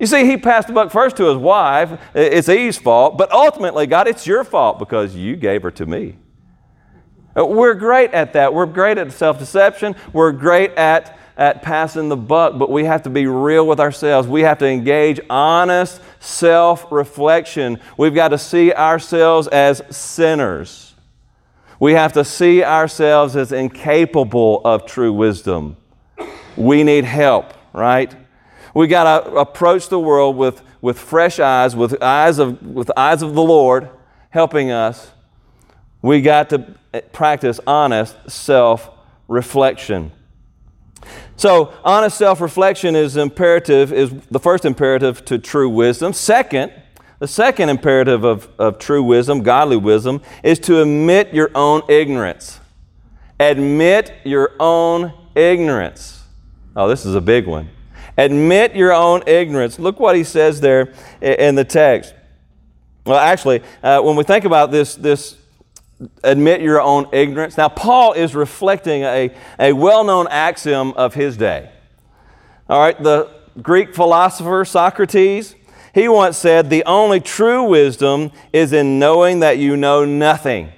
You 0.00 0.06
see, 0.06 0.24
he 0.24 0.38
passed 0.38 0.68
the 0.68 0.72
buck 0.72 0.90
first 0.90 1.18
to 1.18 1.26
his 1.26 1.36
wife. 1.36 2.00
It's 2.14 2.48
Eve's 2.48 2.78
fault, 2.78 3.18
but 3.18 3.30
ultimately, 3.30 3.86
God, 3.86 4.08
it's 4.08 4.26
your 4.26 4.42
fault 4.42 4.78
because 4.78 5.14
you 5.14 5.36
gave 5.36 5.62
her 5.64 5.70
to 5.72 5.84
me. 5.84 6.16
Uh, 7.38 7.44
we're 7.44 7.74
great 7.74 8.12
at 8.14 8.32
that. 8.32 8.54
We're 8.54 8.64
great 8.64 8.96
at 8.96 9.12
self 9.12 9.38
deception. 9.38 9.96
We're 10.14 10.32
great 10.32 10.70
at, 10.78 11.18
at 11.36 11.60
passing 11.60 12.08
the 12.08 12.16
buck, 12.16 12.58
but 12.58 12.70
we 12.70 12.86
have 12.86 13.02
to 13.02 13.10
be 13.10 13.26
real 13.26 13.66
with 13.66 13.80
ourselves. 13.80 14.26
We 14.26 14.40
have 14.40 14.56
to 14.60 14.66
engage 14.66 15.20
honest 15.28 16.00
self 16.20 16.90
reflection. 16.90 17.80
We've 17.98 18.14
got 18.14 18.28
to 18.28 18.38
see 18.38 18.72
ourselves 18.72 19.46
as 19.48 19.82
sinners. 19.94 20.85
We 21.78 21.92
have 21.92 22.12
to 22.14 22.24
see 22.24 22.64
ourselves 22.64 23.36
as 23.36 23.52
incapable 23.52 24.62
of 24.64 24.86
true 24.86 25.12
wisdom. 25.12 25.76
We 26.56 26.84
need 26.84 27.04
help, 27.04 27.52
right? 27.72 28.14
We 28.74 28.86
got 28.86 29.24
to 29.24 29.34
approach 29.36 29.88
the 29.88 29.98
world 29.98 30.36
with, 30.36 30.62
with 30.80 30.98
fresh 30.98 31.38
eyes, 31.38 31.76
with 31.76 32.02
eyes 32.02 32.38
of, 32.38 32.62
with 32.62 32.90
eyes 32.96 33.22
of 33.22 33.34
the 33.34 33.42
Lord 33.42 33.90
helping 34.30 34.70
us. 34.70 35.12
We 36.02 36.20
got 36.22 36.50
to 36.50 36.74
practice 37.12 37.60
honest 37.66 38.14
self 38.30 38.90
reflection. 39.28 40.12
So, 41.36 41.74
honest 41.84 42.16
self 42.16 42.40
reflection 42.40 42.96
is 42.96 43.16
imperative, 43.16 43.92
is 43.92 44.12
the 44.30 44.38
first 44.38 44.64
imperative 44.64 45.24
to 45.26 45.38
true 45.38 45.68
wisdom. 45.68 46.12
Second, 46.12 46.72
the 47.18 47.28
second 47.28 47.68
imperative 47.68 48.24
of, 48.24 48.48
of 48.58 48.78
true 48.78 49.02
wisdom, 49.02 49.42
godly 49.42 49.76
wisdom, 49.76 50.20
is 50.42 50.58
to 50.60 50.82
admit 50.82 51.32
your 51.32 51.50
own 51.54 51.82
ignorance. 51.88 52.60
Admit 53.40 54.12
your 54.24 54.52
own 54.60 55.12
ignorance. 55.34 56.22
Oh, 56.74 56.88
this 56.88 57.06
is 57.06 57.14
a 57.14 57.20
big 57.20 57.46
one. 57.46 57.70
Admit 58.18 58.74
your 58.74 58.92
own 58.92 59.22
ignorance. 59.26 59.78
Look 59.78 60.00
what 60.00 60.16
he 60.16 60.24
says 60.24 60.60
there 60.60 60.92
in 61.20 61.54
the 61.54 61.64
text. 61.64 62.14
Well, 63.04 63.18
actually, 63.18 63.62
uh, 63.82 64.00
when 64.00 64.16
we 64.16 64.24
think 64.24 64.44
about 64.44 64.70
this, 64.70 64.94
this 64.94 65.36
admit 66.24 66.60
your 66.60 66.80
own 66.80 67.08
ignorance. 67.12 67.56
Now, 67.56 67.68
Paul 67.68 68.12
is 68.14 68.34
reflecting 68.34 69.02
a, 69.02 69.34
a 69.58 69.72
well 69.72 70.04
known 70.04 70.26
axiom 70.28 70.92
of 70.92 71.14
his 71.14 71.36
day. 71.36 71.70
All 72.68 72.80
right, 72.80 73.00
the 73.00 73.30
Greek 73.62 73.94
philosopher 73.94 74.64
Socrates, 74.64 75.54
he 75.96 76.08
once 76.08 76.36
said, 76.36 76.68
The 76.68 76.84
only 76.84 77.20
true 77.20 77.64
wisdom 77.64 78.30
is 78.52 78.74
in 78.74 78.98
knowing 78.98 79.40
that 79.40 79.56
you 79.56 79.78
know 79.78 80.04
nothing. 80.04 80.70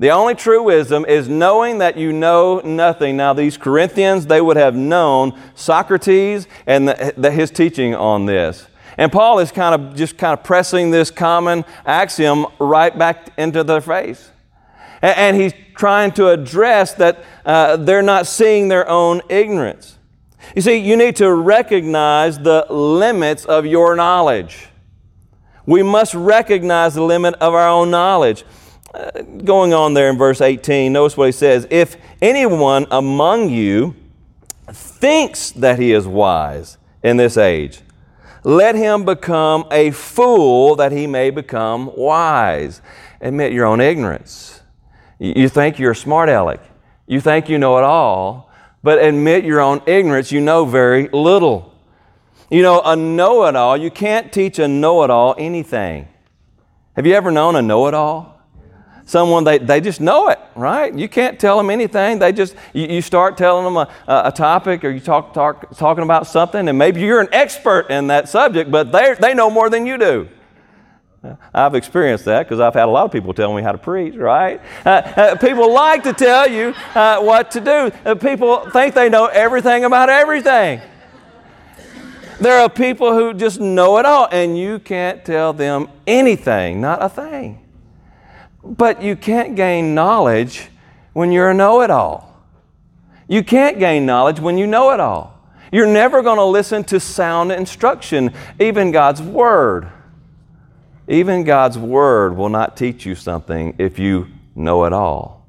The 0.00 0.10
only 0.10 0.34
true 0.34 0.64
wisdom 0.64 1.04
is 1.04 1.28
knowing 1.28 1.78
that 1.78 1.96
you 1.96 2.12
know 2.12 2.58
nothing. 2.64 3.16
Now, 3.16 3.32
these 3.32 3.56
Corinthians, 3.56 4.26
they 4.26 4.40
would 4.40 4.56
have 4.56 4.74
known 4.74 5.38
Socrates 5.54 6.48
and 6.66 6.88
the, 6.88 7.14
the, 7.16 7.30
his 7.30 7.52
teaching 7.52 7.94
on 7.94 8.26
this. 8.26 8.66
And 8.98 9.12
Paul 9.12 9.38
is 9.38 9.52
kind 9.52 9.72
of 9.72 9.94
just 9.94 10.18
kind 10.18 10.36
of 10.36 10.42
pressing 10.42 10.90
this 10.90 11.12
common 11.12 11.64
axiom 11.86 12.46
right 12.58 12.98
back 12.98 13.28
into 13.38 13.62
their 13.62 13.80
face. 13.80 14.32
And 15.00 15.36
he's 15.36 15.52
trying 15.76 16.10
to 16.14 16.26
address 16.26 16.94
that 16.94 17.22
uh, 17.46 17.76
they're 17.76 18.02
not 18.02 18.26
seeing 18.26 18.66
their 18.66 18.88
own 18.88 19.22
ignorance. 19.28 19.96
You 20.54 20.62
see, 20.62 20.76
you 20.76 20.96
need 20.96 21.16
to 21.16 21.32
recognize 21.32 22.38
the 22.38 22.66
limits 22.70 23.44
of 23.44 23.66
your 23.66 23.94
knowledge. 23.94 24.68
We 25.66 25.82
must 25.82 26.14
recognize 26.14 26.94
the 26.94 27.02
limit 27.02 27.34
of 27.34 27.54
our 27.54 27.68
own 27.68 27.90
knowledge. 27.90 28.44
Uh, 28.92 29.22
going 29.22 29.72
on 29.72 29.94
there 29.94 30.10
in 30.10 30.18
verse 30.18 30.40
18, 30.40 30.92
notice 30.92 31.16
what 31.16 31.26
he 31.26 31.32
says 31.32 31.66
If 31.70 31.96
anyone 32.20 32.86
among 32.90 33.50
you 33.50 33.94
thinks 34.68 35.52
that 35.52 35.78
he 35.78 35.92
is 35.92 36.06
wise 36.06 36.76
in 37.02 37.16
this 37.16 37.36
age, 37.36 37.82
let 38.42 38.74
him 38.74 39.04
become 39.04 39.66
a 39.70 39.90
fool 39.90 40.74
that 40.76 40.92
he 40.92 41.06
may 41.06 41.30
become 41.30 41.94
wise. 41.96 42.80
Admit 43.20 43.52
your 43.52 43.66
own 43.66 43.80
ignorance. 43.80 44.60
You 45.18 45.48
think 45.48 45.78
you're 45.78 45.94
smart 45.94 46.28
aleck. 46.30 46.60
You 47.06 47.20
think 47.20 47.48
you 47.48 47.58
know 47.58 47.76
it 47.76 47.84
all, 47.84 48.49
but 48.82 49.02
admit 49.02 49.44
your 49.44 49.60
own 49.60 49.82
ignorance. 49.86 50.32
You 50.32 50.40
know 50.40 50.64
very 50.64 51.08
little. 51.08 51.74
You 52.50 52.62
know, 52.62 52.80
a 52.82 52.96
know 52.96 53.44
it 53.46 53.54
all, 53.54 53.76
you 53.76 53.90
can't 53.90 54.32
teach 54.32 54.58
a 54.58 54.66
know 54.66 55.04
it 55.04 55.10
all 55.10 55.36
anything. 55.38 56.08
Have 56.96 57.06
you 57.06 57.14
ever 57.14 57.30
known 57.30 57.54
a 57.54 57.62
know 57.62 57.86
it 57.86 57.94
all? 57.94 58.40
Someone, 59.04 59.44
they, 59.44 59.58
they 59.58 59.80
just 59.80 60.00
know 60.00 60.28
it, 60.28 60.38
right? 60.54 60.94
You 60.94 61.08
can't 61.08 61.38
tell 61.38 61.56
them 61.56 61.70
anything. 61.70 62.18
They 62.18 62.32
just, 62.32 62.54
you, 62.72 62.86
you 62.86 63.02
start 63.02 63.36
telling 63.36 63.64
them 63.64 63.76
a, 63.76 63.88
a 64.06 64.32
topic 64.32 64.84
or 64.84 64.90
you 64.90 65.00
talk, 65.00 65.32
talk, 65.32 65.76
talking 65.76 66.04
about 66.04 66.26
something, 66.26 66.68
and 66.68 66.78
maybe 66.78 67.00
you're 67.00 67.20
an 67.20 67.28
expert 67.32 67.90
in 67.90 68.08
that 68.08 68.28
subject, 68.28 68.70
but 68.70 68.92
they 68.92 69.34
know 69.34 69.50
more 69.50 69.70
than 69.70 69.86
you 69.86 69.98
do. 69.98 70.28
I've 71.52 71.74
experienced 71.74 72.24
that 72.24 72.44
because 72.46 72.60
I've 72.60 72.72
had 72.72 72.84
a 72.84 72.90
lot 72.90 73.04
of 73.04 73.12
people 73.12 73.34
tell 73.34 73.52
me 73.54 73.62
how 73.62 73.72
to 73.72 73.78
preach, 73.78 74.14
right? 74.14 74.60
Uh, 74.86 74.88
uh, 74.88 75.36
people 75.36 75.72
like 75.72 76.02
to 76.04 76.14
tell 76.14 76.50
you 76.50 76.74
uh, 76.94 77.20
what 77.20 77.50
to 77.50 77.60
do. 77.60 77.92
Uh, 78.06 78.14
people 78.14 78.70
think 78.70 78.94
they 78.94 79.10
know 79.10 79.26
everything 79.26 79.84
about 79.84 80.08
everything. 80.08 80.80
There 82.40 82.58
are 82.58 82.70
people 82.70 83.12
who 83.12 83.34
just 83.34 83.60
know 83.60 83.98
it 83.98 84.06
all, 84.06 84.28
and 84.32 84.56
you 84.56 84.78
can't 84.78 85.22
tell 85.22 85.52
them 85.52 85.88
anything, 86.06 86.80
not 86.80 87.02
a 87.02 87.10
thing. 87.10 87.66
But 88.64 89.02
you 89.02 89.14
can't 89.14 89.56
gain 89.56 89.94
knowledge 89.94 90.68
when 91.12 91.32
you're 91.32 91.50
a 91.50 91.54
know 91.54 91.82
it 91.82 91.90
all. 91.90 92.34
You 93.28 93.44
can't 93.44 93.78
gain 93.78 94.06
knowledge 94.06 94.40
when 94.40 94.56
you 94.56 94.66
know 94.66 94.90
it 94.92 95.00
all. 95.00 95.38
You're 95.70 95.86
never 95.86 96.22
going 96.22 96.38
to 96.38 96.44
listen 96.44 96.82
to 96.84 96.98
sound 96.98 97.52
instruction, 97.52 98.32
even 98.58 98.90
God's 98.90 99.20
Word. 99.20 99.92
Even 101.10 101.42
God's 101.42 101.76
Word 101.76 102.36
will 102.36 102.48
not 102.48 102.76
teach 102.76 103.04
you 103.04 103.16
something 103.16 103.74
if 103.78 103.98
you 103.98 104.28
know 104.54 104.84
it 104.84 104.92
all. 104.92 105.44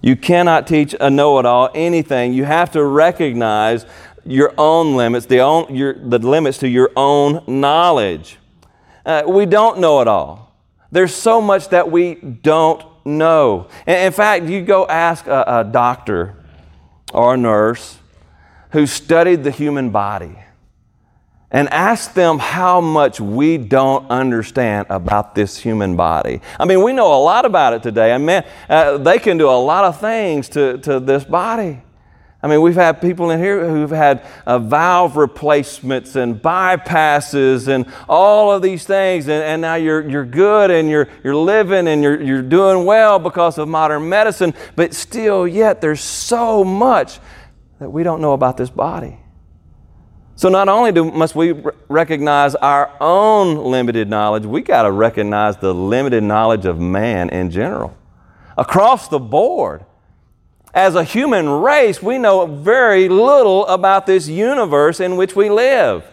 You 0.00 0.16
cannot 0.16 0.66
teach 0.66 0.94
a 0.98 1.10
know 1.10 1.38
it 1.38 1.44
all 1.44 1.68
anything. 1.74 2.32
You 2.32 2.46
have 2.46 2.72
to 2.72 2.82
recognize 2.82 3.84
your 4.24 4.54
own 4.56 4.96
limits, 4.96 5.26
the, 5.26 5.40
own, 5.40 5.74
your, 5.74 5.92
the 5.92 6.18
limits 6.18 6.56
to 6.58 6.68
your 6.68 6.90
own 6.96 7.44
knowledge. 7.46 8.38
Uh, 9.04 9.24
we 9.26 9.44
don't 9.44 9.80
know 9.80 10.00
it 10.00 10.08
all. 10.08 10.56
There's 10.90 11.14
so 11.14 11.42
much 11.42 11.68
that 11.68 11.90
we 11.90 12.14
don't 12.14 12.82
know. 13.04 13.68
And 13.86 14.06
in 14.06 14.12
fact, 14.12 14.46
you 14.46 14.62
go 14.62 14.86
ask 14.86 15.26
a, 15.26 15.44
a 15.46 15.64
doctor 15.64 16.42
or 17.12 17.34
a 17.34 17.36
nurse 17.36 17.98
who 18.70 18.86
studied 18.86 19.44
the 19.44 19.50
human 19.50 19.90
body 19.90 20.38
and 21.50 21.68
ask 21.70 22.12
them 22.12 22.38
how 22.38 22.80
much 22.80 23.20
we 23.20 23.56
don't 23.56 24.08
understand 24.10 24.86
about 24.90 25.34
this 25.34 25.56
human 25.56 25.96
body. 25.96 26.40
I 26.60 26.66
mean, 26.66 26.82
we 26.82 26.92
know 26.92 27.14
a 27.14 27.22
lot 27.22 27.44
about 27.46 27.72
it 27.72 27.82
today. 27.82 28.12
I 28.12 28.18
mean, 28.18 28.42
uh, 28.68 28.98
they 28.98 29.18
can 29.18 29.38
do 29.38 29.48
a 29.48 29.56
lot 29.58 29.84
of 29.84 29.98
things 29.98 30.48
to, 30.50 30.78
to 30.78 31.00
this 31.00 31.24
body. 31.24 31.82
I 32.40 32.46
mean, 32.46 32.62
we've 32.62 32.76
had 32.76 33.00
people 33.00 33.32
in 33.32 33.40
here 33.40 33.68
who've 33.68 33.90
had 33.90 34.24
uh, 34.46 34.60
valve 34.60 35.16
replacements 35.16 36.14
and 36.14 36.40
bypasses 36.40 37.66
and 37.66 37.86
all 38.08 38.52
of 38.52 38.62
these 38.62 38.84
things, 38.84 39.26
and, 39.26 39.42
and 39.42 39.60
now 39.60 39.74
you're, 39.74 40.08
you're 40.08 40.24
good 40.26 40.70
and 40.70 40.88
you're, 40.88 41.08
you're 41.24 41.34
living 41.34 41.88
and 41.88 42.00
you're, 42.00 42.22
you're 42.22 42.42
doing 42.42 42.84
well 42.84 43.18
because 43.18 43.58
of 43.58 43.66
modern 43.66 44.08
medicine, 44.08 44.54
but 44.76 44.94
still, 44.94 45.48
yet, 45.48 45.80
there's 45.80 46.00
so 46.00 46.62
much 46.62 47.18
that 47.80 47.90
we 47.90 48.04
don't 48.04 48.20
know 48.20 48.34
about 48.34 48.56
this 48.56 48.70
body. 48.70 49.18
So 50.38 50.48
not 50.48 50.68
only 50.68 50.92
do, 50.92 51.10
must 51.10 51.34
we 51.34 51.52
recognize 51.88 52.54
our 52.54 52.92
own 53.00 53.56
limited 53.56 54.08
knowledge, 54.08 54.44
we 54.46 54.62
got 54.62 54.84
to 54.84 54.92
recognize 54.92 55.56
the 55.56 55.74
limited 55.74 56.22
knowledge 56.22 56.64
of 56.64 56.78
man 56.78 57.28
in 57.30 57.50
general. 57.50 57.96
Across 58.56 59.08
the 59.08 59.18
board, 59.18 59.84
as 60.72 60.94
a 60.94 61.02
human 61.02 61.48
race, 61.48 62.00
we 62.00 62.18
know 62.18 62.46
very 62.46 63.08
little 63.08 63.66
about 63.66 64.06
this 64.06 64.28
universe 64.28 65.00
in 65.00 65.16
which 65.16 65.34
we 65.34 65.50
live. 65.50 66.04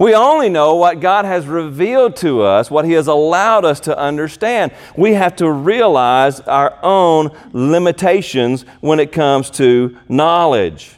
We 0.00 0.12
only 0.12 0.48
know 0.48 0.74
what 0.74 0.98
God 0.98 1.26
has 1.26 1.46
revealed 1.46 2.16
to 2.16 2.42
us, 2.42 2.72
what 2.72 2.84
He 2.84 2.94
has 2.94 3.06
allowed 3.06 3.64
us 3.64 3.78
to 3.80 3.96
understand. 3.96 4.72
We 4.96 5.12
have 5.12 5.36
to 5.36 5.48
realize 5.48 6.40
our 6.40 6.76
own 6.82 7.30
limitations 7.52 8.64
when 8.80 8.98
it 8.98 9.12
comes 9.12 9.48
to 9.50 9.96
knowledge. 10.08 10.95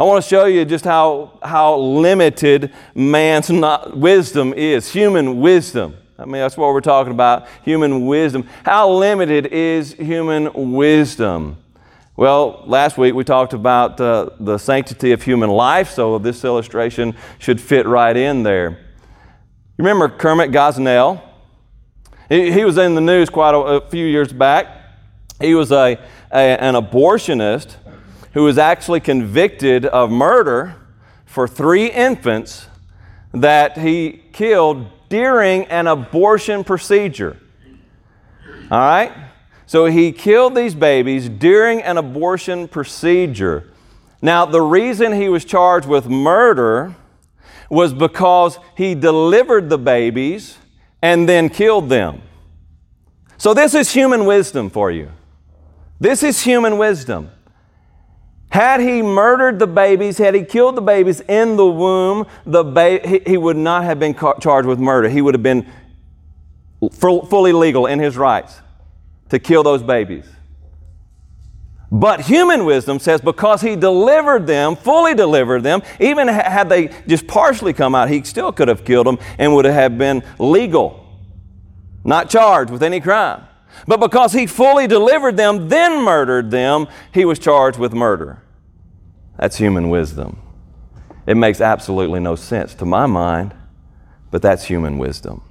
I 0.00 0.04
want 0.04 0.22
to 0.22 0.28
show 0.28 0.44
you 0.44 0.64
just 0.64 0.84
how, 0.84 1.40
how 1.42 1.76
limited 1.76 2.72
man's 2.94 3.50
not, 3.50 3.96
wisdom 3.96 4.54
is, 4.54 4.92
human 4.92 5.40
wisdom. 5.40 5.96
I 6.16 6.24
mean, 6.24 6.34
that's 6.34 6.56
what 6.56 6.72
we're 6.72 6.80
talking 6.80 7.12
about 7.12 7.48
human 7.64 8.06
wisdom. 8.06 8.46
How 8.64 8.88
limited 8.92 9.46
is 9.46 9.94
human 9.94 10.72
wisdom? 10.72 11.56
Well, 12.14 12.62
last 12.66 12.96
week 12.96 13.12
we 13.14 13.24
talked 13.24 13.54
about 13.54 14.00
uh, 14.00 14.30
the 14.38 14.56
sanctity 14.58 15.10
of 15.10 15.22
human 15.22 15.50
life, 15.50 15.90
so 15.90 16.16
this 16.18 16.44
illustration 16.44 17.16
should 17.40 17.60
fit 17.60 17.84
right 17.84 18.16
in 18.16 18.44
there. 18.44 18.70
You 18.70 19.84
remember 19.84 20.08
Kermit 20.08 20.52
Gosnell? 20.52 21.20
He, 22.28 22.52
he 22.52 22.64
was 22.64 22.78
in 22.78 22.94
the 22.94 23.00
news 23.00 23.30
quite 23.30 23.54
a, 23.54 23.58
a 23.58 23.88
few 23.88 24.06
years 24.06 24.32
back. 24.32 24.68
He 25.40 25.56
was 25.56 25.72
a, 25.72 25.98
a, 26.30 26.36
an 26.36 26.74
abortionist 26.74 27.74
who 28.32 28.44
was 28.44 28.58
actually 28.58 29.00
convicted 29.00 29.86
of 29.86 30.10
murder 30.10 30.76
for 31.24 31.46
three 31.48 31.86
infants 31.86 32.66
that 33.32 33.78
he 33.78 34.22
killed 34.32 34.86
during 35.08 35.64
an 35.66 35.86
abortion 35.86 36.64
procedure. 36.64 37.36
All 38.70 38.78
right? 38.78 39.12
So 39.66 39.86
he 39.86 40.12
killed 40.12 40.54
these 40.54 40.74
babies 40.74 41.28
during 41.28 41.82
an 41.82 41.98
abortion 41.98 42.68
procedure. 42.68 43.70
Now, 44.20 44.46
the 44.46 44.62
reason 44.62 45.12
he 45.12 45.28
was 45.28 45.44
charged 45.44 45.86
with 45.86 46.06
murder 46.08 46.94
was 47.70 47.92
because 47.92 48.58
he 48.76 48.94
delivered 48.94 49.68
the 49.68 49.78
babies 49.78 50.56
and 51.02 51.28
then 51.28 51.48
killed 51.48 51.88
them. 51.88 52.22
So, 53.36 53.54
this 53.54 53.74
is 53.74 53.92
human 53.92 54.24
wisdom 54.24 54.70
for 54.70 54.90
you. 54.90 55.10
This 56.00 56.22
is 56.22 56.42
human 56.42 56.78
wisdom. 56.78 57.30
Had 58.50 58.80
he 58.80 59.02
murdered 59.02 59.58
the 59.58 59.66
babies, 59.66 60.18
had 60.18 60.34
he 60.34 60.42
killed 60.42 60.76
the 60.76 60.80
babies 60.80 61.20
in 61.20 61.56
the 61.56 61.66
womb, 61.66 62.26
the 62.46 62.64
ba- 62.64 63.06
he, 63.06 63.20
he 63.26 63.36
would 63.36 63.56
not 63.56 63.84
have 63.84 64.00
been 64.00 64.14
ca- 64.14 64.38
charged 64.38 64.66
with 64.66 64.78
murder. 64.78 65.08
He 65.08 65.20
would 65.20 65.34
have 65.34 65.42
been 65.42 65.70
fully 66.90 67.52
legal 67.52 67.86
in 67.86 67.98
his 67.98 68.16
rights 68.16 68.60
to 69.28 69.38
kill 69.38 69.62
those 69.62 69.82
babies. 69.82 70.24
But 71.90 72.20
human 72.22 72.64
wisdom 72.64 72.98
says 72.98 73.20
because 73.20 73.62
he 73.62 73.74
delivered 73.74 74.46
them, 74.46 74.76
fully 74.76 75.14
delivered 75.14 75.62
them, 75.62 75.82
even 75.98 76.28
had 76.28 76.68
they 76.68 76.88
just 77.06 77.26
partially 77.26 77.72
come 77.72 77.94
out, 77.94 78.10
he 78.10 78.22
still 78.24 78.52
could 78.52 78.68
have 78.68 78.84
killed 78.84 79.06
them 79.06 79.18
and 79.38 79.54
would 79.54 79.64
have 79.64 79.96
been 79.96 80.22
legal, 80.38 81.06
not 82.04 82.28
charged 82.28 82.70
with 82.70 82.82
any 82.82 83.00
crime. 83.00 83.47
But 83.86 84.00
because 84.00 84.32
he 84.32 84.46
fully 84.46 84.86
delivered 84.86 85.36
them, 85.36 85.68
then 85.68 86.02
murdered 86.02 86.50
them, 86.50 86.88
he 87.12 87.24
was 87.24 87.38
charged 87.38 87.78
with 87.78 87.92
murder. 87.92 88.42
That's 89.38 89.56
human 89.56 89.88
wisdom. 89.88 90.40
It 91.26 91.36
makes 91.36 91.60
absolutely 91.60 92.20
no 92.20 92.34
sense 92.36 92.74
to 92.74 92.84
my 92.84 93.06
mind, 93.06 93.54
but 94.30 94.42
that's 94.42 94.64
human 94.64 94.98
wisdom. 94.98 95.42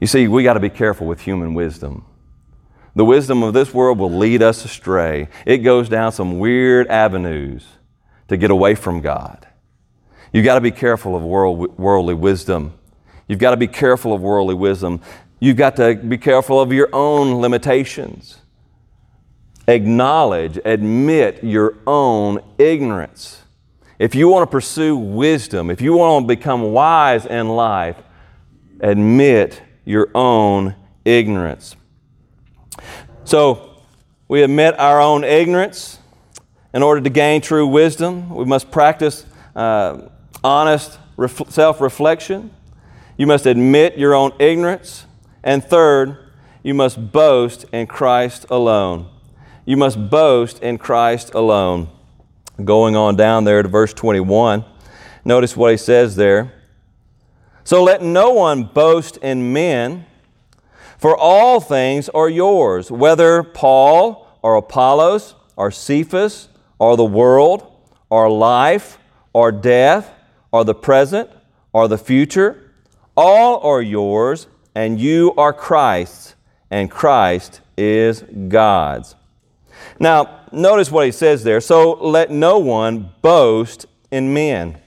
You 0.00 0.06
see, 0.06 0.28
we 0.28 0.42
got 0.42 0.54
to 0.54 0.60
be 0.60 0.70
careful 0.70 1.06
with 1.06 1.20
human 1.20 1.54
wisdom. 1.54 2.04
The 2.94 3.04
wisdom 3.04 3.42
of 3.42 3.54
this 3.54 3.74
world 3.74 3.98
will 3.98 4.16
lead 4.16 4.42
us 4.42 4.64
astray. 4.64 5.28
It 5.46 5.58
goes 5.58 5.88
down 5.88 6.12
some 6.12 6.38
weird 6.38 6.86
avenues 6.88 7.66
to 8.28 8.36
get 8.36 8.50
away 8.50 8.74
from 8.74 9.00
God. 9.00 9.46
You've 10.32 10.44
got 10.44 10.56
to 10.56 10.60
be 10.60 10.70
careful 10.70 11.16
of 11.16 11.22
world, 11.22 11.78
worldly 11.78 12.14
wisdom. 12.14 12.74
You've 13.26 13.38
got 13.38 13.52
to 13.52 13.56
be 13.56 13.66
careful 13.66 14.12
of 14.12 14.20
worldly 14.20 14.54
wisdom. 14.54 15.00
You've 15.44 15.58
got 15.58 15.76
to 15.76 15.94
be 15.94 16.16
careful 16.16 16.58
of 16.58 16.72
your 16.72 16.88
own 16.94 17.42
limitations. 17.42 18.38
Acknowledge, 19.68 20.58
admit 20.64 21.44
your 21.44 21.74
own 21.86 22.40
ignorance. 22.56 23.42
If 23.98 24.14
you 24.14 24.28
want 24.28 24.48
to 24.48 24.50
pursue 24.50 24.96
wisdom, 24.96 25.68
if 25.68 25.82
you 25.82 25.92
want 25.92 26.22
to 26.24 26.34
become 26.34 26.72
wise 26.72 27.26
in 27.26 27.50
life, 27.50 27.98
admit 28.80 29.60
your 29.84 30.08
own 30.14 30.76
ignorance. 31.04 31.76
So, 33.24 33.82
we 34.28 34.44
admit 34.44 34.80
our 34.80 34.98
own 34.98 35.24
ignorance. 35.24 35.98
In 36.72 36.82
order 36.82 37.02
to 37.02 37.10
gain 37.10 37.42
true 37.42 37.66
wisdom, 37.66 38.30
we 38.30 38.46
must 38.46 38.70
practice 38.70 39.26
uh, 39.54 40.08
honest 40.42 40.98
ref- 41.18 41.50
self 41.50 41.82
reflection. 41.82 42.50
You 43.18 43.26
must 43.26 43.44
admit 43.44 43.98
your 43.98 44.14
own 44.14 44.32
ignorance. 44.38 45.04
And 45.44 45.62
third, 45.62 46.18
you 46.64 46.74
must 46.74 47.12
boast 47.12 47.66
in 47.70 47.86
Christ 47.86 48.46
alone. 48.50 49.08
You 49.64 49.76
must 49.76 50.10
boast 50.10 50.60
in 50.60 50.78
Christ 50.78 51.34
alone. 51.34 51.88
Going 52.64 52.96
on 52.96 53.14
down 53.14 53.44
there 53.44 53.62
to 53.62 53.68
verse 53.68 53.92
21, 53.92 54.64
notice 55.24 55.56
what 55.56 55.70
he 55.70 55.76
says 55.76 56.16
there. 56.16 56.52
So 57.62 57.82
let 57.82 58.02
no 58.02 58.30
one 58.30 58.64
boast 58.64 59.18
in 59.18 59.52
men 59.52 60.06
for 60.98 61.14
all 61.14 61.60
things 61.60 62.08
are 62.08 62.30
yours, 62.30 62.90
whether 62.90 63.42
Paul 63.42 64.26
or 64.40 64.56
Apollos 64.56 65.34
or 65.54 65.70
Cephas 65.70 66.48
or 66.78 66.96
the 66.96 67.04
world 67.04 67.70
or 68.08 68.30
life 68.30 68.98
or 69.34 69.52
death 69.52 70.10
or 70.50 70.64
the 70.64 70.74
present 70.74 71.28
or 71.74 71.88
the 71.88 71.98
future, 71.98 72.70
all 73.16 73.60
are 73.60 73.82
yours, 73.82 74.46
and 74.74 75.00
you 75.00 75.32
are 75.36 75.52
Christ's, 75.52 76.34
and 76.70 76.90
Christ 76.90 77.60
is 77.76 78.22
God's. 78.22 79.14
Now, 79.98 80.40
notice 80.52 80.90
what 80.90 81.06
he 81.06 81.12
says 81.12 81.44
there. 81.44 81.60
So 81.60 81.92
let 81.92 82.30
no 82.30 82.58
one 82.58 83.12
boast 83.22 83.86
in 84.10 84.32
men. 84.32 84.78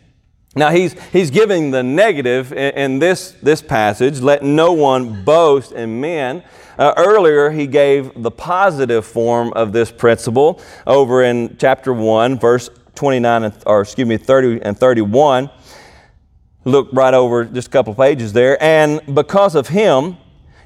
Now, 0.55 0.71
he's, 0.71 0.99
he's 1.11 1.29
giving 1.29 1.71
the 1.71 1.83
negative 1.83 2.51
in, 2.51 2.73
in 2.73 2.99
this, 2.99 3.35
this 3.43 3.61
passage 3.61 4.21
let 4.21 4.43
no 4.43 4.73
one 4.73 5.23
boast 5.23 5.71
in 5.71 6.01
men. 6.01 6.43
Uh, 6.79 6.93
earlier, 6.97 7.51
he 7.51 7.67
gave 7.67 8.11
the 8.21 8.31
positive 8.31 9.05
form 9.05 9.53
of 9.53 9.71
this 9.71 9.91
principle 9.91 10.59
over 10.85 11.23
in 11.23 11.57
chapter 11.59 11.93
1, 11.93 12.39
verse 12.39 12.69
29, 12.95 13.43
and, 13.43 13.53
or 13.65 13.81
excuse 13.81 14.07
me, 14.07 14.17
30 14.17 14.61
and 14.63 14.77
31. 14.77 15.49
Look 16.67 16.89
right 16.91 17.13
over 17.13 17.45
just 17.45 17.69
a 17.69 17.71
couple 17.71 17.95
pages 17.95 18.33
there. 18.33 18.61
And 18.61 19.15
because 19.15 19.55
of 19.55 19.69
him, 19.69 20.17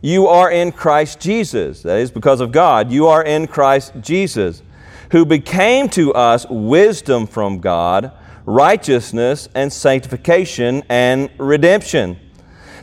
you 0.01 0.27
are 0.27 0.51
in 0.51 0.71
Christ 0.71 1.19
Jesus. 1.19 1.83
That 1.83 1.99
is 1.99 2.09
because 2.09 2.41
of 2.41 2.51
God. 2.51 2.91
You 2.91 3.07
are 3.07 3.23
in 3.23 3.45
Christ 3.45 3.93
Jesus, 4.01 4.63
who 5.11 5.25
became 5.25 5.89
to 5.89 6.13
us 6.13 6.47
wisdom 6.49 7.27
from 7.27 7.59
God 7.59 8.11
righteousness 8.45 9.47
and 9.53 9.71
sanctification 9.71 10.83
and 10.89 11.29
redemption. 11.37 12.19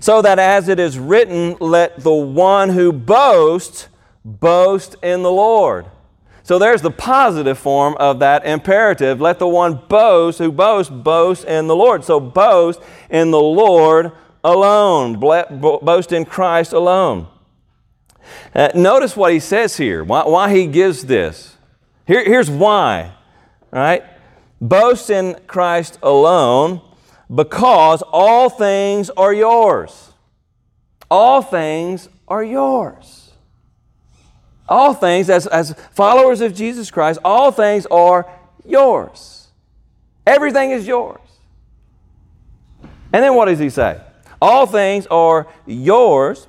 So 0.01 0.23
that 0.23 0.39
as 0.39 0.69
it 0.69 0.79
is 0.79 0.99
written, 0.99 1.57
let 1.61 2.01
the 2.01 2.15
one 2.15 2.71
who 2.71 2.93
boasts 2.93 3.89
boast 4.25 4.97
in 5.03 5.23
the 5.23 5.31
Lord. 5.33 5.87
So 6.49 6.59
there's 6.59 6.81
the 6.81 6.91
positive 6.91 7.59
form 7.59 7.95
of 8.01 8.21
that 8.21 8.47
imperative. 8.47 9.21
Let 9.21 9.39
the 9.39 9.47
one 9.47 9.83
boast 9.87 10.39
who 10.39 10.51
boasts 10.51 10.91
boast 10.91 11.45
in 11.45 11.67
the 11.67 11.77
Lord. 11.77 12.05
So 12.05 12.21
boast 12.21 12.81
in 13.11 13.31
the 13.31 13.39
Lord 13.39 14.13
alone, 14.43 15.21
boast 15.21 16.11
in 16.11 16.25
Christ 16.25 16.73
alone. 16.73 17.27
Uh, 18.55 18.71
notice 18.75 19.15
what 19.15 19.31
he 19.31 19.41
says 19.41 19.77
here, 19.77 20.03
why, 20.03 20.27
why 20.27 20.51
he 20.55 20.67
gives 20.67 21.03
this. 21.03 21.55
Here, 22.07 22.25
here's 22.25 22.49
why, 22.49 23.13
right? 23.71 24.03
Boast 24.59 25.11
in 25.11 25.37
Christ 25.47 25.99
alone 26.03 26.81
because 27.29 28.03
all 28.11 28.49
things 28.49 29.11
are 29.11 29.35
yours. 29.35 30.15
All 31.11 31.43
things 31.43 32.09
are 32.27 32.43
yours. 32.43 33.18
All 34.69 34.93
things, 34.93 35.31
as, 35.31 35.47
as 35.47 35.75
followers 35.93 36.41
of 36.41 36.55
Jesus 36.55 36.91
Christ, 36.91 37.19
all 37.25 37.51
things 37.51 37.87
are 37.87 38.31
yours. 38.67 39.49
Everything 40.27 40.73
is 40.73 40.87
yours. 40.87 41.21
And 43.13 43.23
then 43.25 43.35
what 43.35 43.47
does 43.47 43.59
he 43.59 43.71
say? 43.71 44.01
All 44.41 44.67
things 44.67 45.07
are 45.07 45.47
yours, 45.67 46.47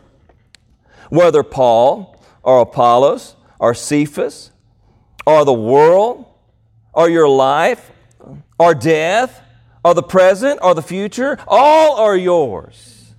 whether 1.09 1.43
Paul 1.43 2.21
or 2.43 2.61
Apollos 2.61 3.35
or 3.57 3.73
Cephas 3.73 4.51
or 5.25 5.45
the 5.45 5.53
world 5.53 6.25
or 6.93 7.09
your 7.09 7.29
life 7.29 7.91
or 8.59 8.75
death 8.75 9.41
or 9.83 9.93
the 9.93 10.03
present 10.03 10.59
or 10.61 10.75
the 10.75 10.81
future, 10.81 11.39
all 11.47 11.97
are 11.97 12.17
yours. 12.17 13.13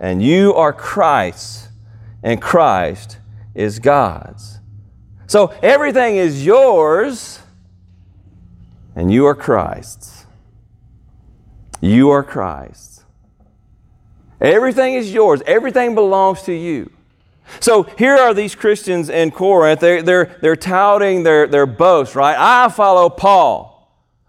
And 0.00 0.22
you 0.22 0.54
are 0.54 0.72
Christ's, 0.72 1.68
and 2.22 2.40
Christ 2.42 3.18
is 3.54 3.78
God's. 3.78 4.58
So 5.26 5.48
everything 5.62 6.16
is 6.16 6.44
yours, 6.44 7.40
and 8.96 9.12
you 9.12 9.26
are 9.26 9.34
Christ's. 9.34 10.26
You 11.80 12.10
are 12.10 12.22
Christ's. 12.22 13.04
Everything 14.40 14.94
is 14.94 15.12
yours, 15.12 15.42
everything 15.46 15.94
belongs 15.94 16.42
to 16.42 16.52
you. 16.52 16.90
So 17.58 17.82
here 17.82 18.16
are 18.16 18.32
these 18.32 18.54
Christians 18.54 19.08
in 19.08 19.32
Corinth. 19.32 19.80
They're, 19.80 20.02
they're, 20.02 20.36
they're 20.40 20.56
touting 20.56 21.24
their, 21.24 21.46
their 21.46 21.66
boast, 21.66 22.14
right? 22.14 22.36
I 22.38 22.68
follow 22.68 23.10
Paul. 23.10 23.70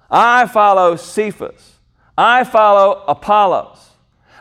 I 0.09 0.47
follow 0.47 0.95
Cephas. 0.95 1.75
I 2.17 2.43
follow 2.43 3.03
Apollos. 3.07 3.91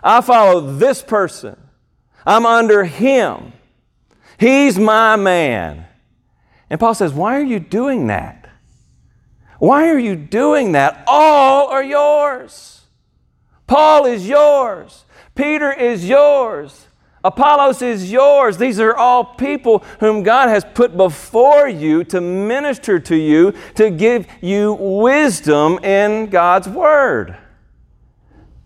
I 0.02 0.20
follow 0.22 0.60
this 0.60 1.02
person. 1.02 1.60
I'm 2.26 2.46
under 2.46 2.84
him. 2.84 3.52
He's 4.40 4.78
my 4.78 5.16
man. 5.16 5.84
And 6.70 6.80
Paul 6.80 6.94
says, 6.94 7.12
Why 7.12 7.36
are 7.36 7.44
you 7.44 7.60
doing 7.60 8.06
that? 8.06 8.48
Why 9.58 9.90
are 9.90 9.98
you 9.98 10.16
doing 10.16 10.72
that? 10.72 11.04
All 11.06 11.68
are 11.68 11.82
yours. 11.82 12.80
Paul 13.66 14.06
is 14.06 14.26
yours. 14.26 15.04
Peter 15.34 15.70
is 15.70 16.08
yours. 16.08 16.86
Apollos 17.22 17.82
is 17.82 18.10
yours. 18.10 18.56
These 18.56 18.80
are 18.80 18.96
all 18.96 19.24
people 19.24 19.84
whom 20.00 20.22
God 20.22 20.48
has 20.48 20.64
put 20.72 20.96
before 20.96 21.68
you 21.68 22.02
to 22.04 22.22
minister 22.22 22.98
to 22.98 23.16
you, 23.16 23.52
to 23.74 23.90
give 23.90 24.26
you 24.40 24.72
wisdom 24.72 25.78
in 25.84 26.30
God's 26.30 26.66
Word. 26.66 27.36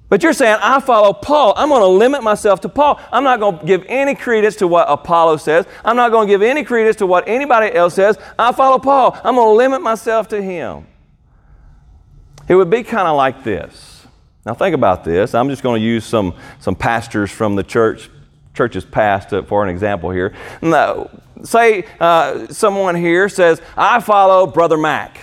But 0.08 0.22
you're 0.22 0.32
saying, 0.32 0.58
I 0.60 0.80
follow 0.80 1.12
Paul. 1.12 1.54
I'm 1.56 1.70
going 1.70 1.80
to 1.80 1.86
limit 1.86 2.22
myself 2.22 2.60
to 2.60 2.68
Paul. 2.68 3.00
I'm 3.10 3.24
not 3.24 3.40
going 3.40 3.58
to 3.58 3.64
give 3.64 3.84
any 3.88 4.14
credence 4.14 4.56
to 4.56 4.68
what 4.68 4.86
Apollo 4.88 5.38
says. 5.38 5.66
I'm 5.84 5.96
not 5.96 6.10
going 6.10 6.28
to 6.28 6.32
give 6.32 6.42
any 6.42 6.62
credence 6.62 6.96
to 6.96 7.06
what 7.06 7.26
anybody 7.26 7.74
else 7.74 7.94
says. 7.94 8.18
I 8.38 8.52
follow 8.52 8.78
Paul. 8.78 9.18
I'm 9.24 9.34
going 9.34 9.48
to 9.48 9.54
limit 9.54 9.82
myself 9.82 10.28
to 10.28 10.42
him. 10.42 10.86
It 12.48 12.54
would 12.54 12.70
be 12.70 12.82
kind 12.82 13.08
of 13.08 13.16
like 13.16 13.42
this. 13.44 14.06
Now, 14.44 14.52
think 14.52 14.74
about 14.74 15.04
this. 15.04 15.34
I'm 15.34 15.48
just 15.48 15.62
going 15.62 15.80
to 15.80 15.86
use 15.86 16.04
some, 16.04 16.34
some 16.60 16.74
pastors 16.74 17.30
from 17.30 17.56
the 17.56 17.62
church, 17.62 18.10
churches 18.52 18.84
past 18.84 19.30
for 19.46 19.64
an 19.64 19.70
example 19.70 20.10
here. 20.10 20.34
Now, 20.60 21.08
say 21.42 21.86
uh, 21.98 22.46
someone 22.48 22.94
here 22.94 23.30
says, 23.30 23.62
I 23.74 24.00
follow 24.00 24.46
Brother 24.46 24.76
Mac 24.76 25.18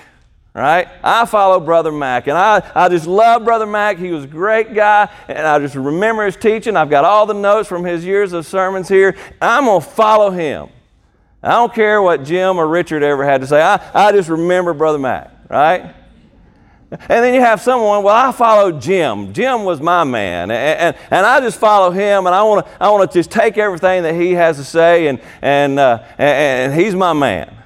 right? 0.54 0.88
I 1.04 1.26
follow 1.26 1.60
Brother 1.60 1.92
Mac, 1.92 2.28
and 2.28 2.38
I, 2.38 2.70
I 2.76 2.90
just 2.90 3.08
love 3.08 3.46
Brother 3.46 3.66
Mac. 3.66 3.98
He 3.98 4.12
was 4.12 4.26
a 4.26 4.28
great 4.28 4.74
guy, 4.74 5.10
and 5.28 5.40
I 5.40 5.60
just 5.60 5.76
remember 5.76 6.26
his 6.26 6.36
teaching. 6.36 6.76
I've 6.76 6.90
got 6.90 7.06
all 7.06 7.26
the 7.26 7.34
notes 7.34 7.70
from 7.70 7.86
his 7.86 8.04
years 8.04 8.34
of 8.34 8.46
sermons 8.46 8.90
here. 8.90 9.16
I'm 9.42 9.66
going 9.66 9.82
to 9.82 9.88
follow 9.88 10.30
him. 10.30 10.70
I 11.44 11.52
don't 11.52 11.74
care 11.74 12.02
what 12.02 12.24
Jim 12.24 12.58
or 12.58 12.68
Richard 12.68 13.02
ever 13.02 13.26
had 13.26 13.42
to 13.42 13.48
say. 13.48 13.62
I, 13.62 13.82
I 13.94 14.12
just 14.12 14.30
remember 14.30 14.74
Brother 14.74 15.00
Mac, 15.00 15.32
right? 15.50 15.96
And 16.92 17.00
then 17.08 17.34
you 17.34 17.40
have 17.40 17.62
someone, 17.62 18.04
well, 18.04 18.14
I 18.14 18.34
follow 18.34 18.78
Jim. 18.78 19.32
Jim 19.32 19.64
was 19.64 19.80
my 19.80 20.04
man. 20.04 20.52
And, 20.52 20.80
and, 20.80 20.98
and 21.10 21.26
I 21.26 21.40
just 21.40 21.58
follow 21.58 21.90
him, 21.90 22.26
and 22.26 22.36
I 22.36 22.44
want 22.44 22.66
to 22.66 22.84
I 22.84 22.90
wanna 22.90 23.08
just 23.08 23.32
take 23.32 23.58
everything 23.58 24.04
that 24.04 24.14
he 24.14 24.34
has 24.34 24.58
to 24.58 24.64
say, 24.66 25.08
and, 25.08 25.22
and, 25.42 25.80
uh, 25.80 26.04
and, 26.18 26.74
and 26.74 26.80
he's 26.80 26.94
my 26.94 27.14
man. 27.14 27.61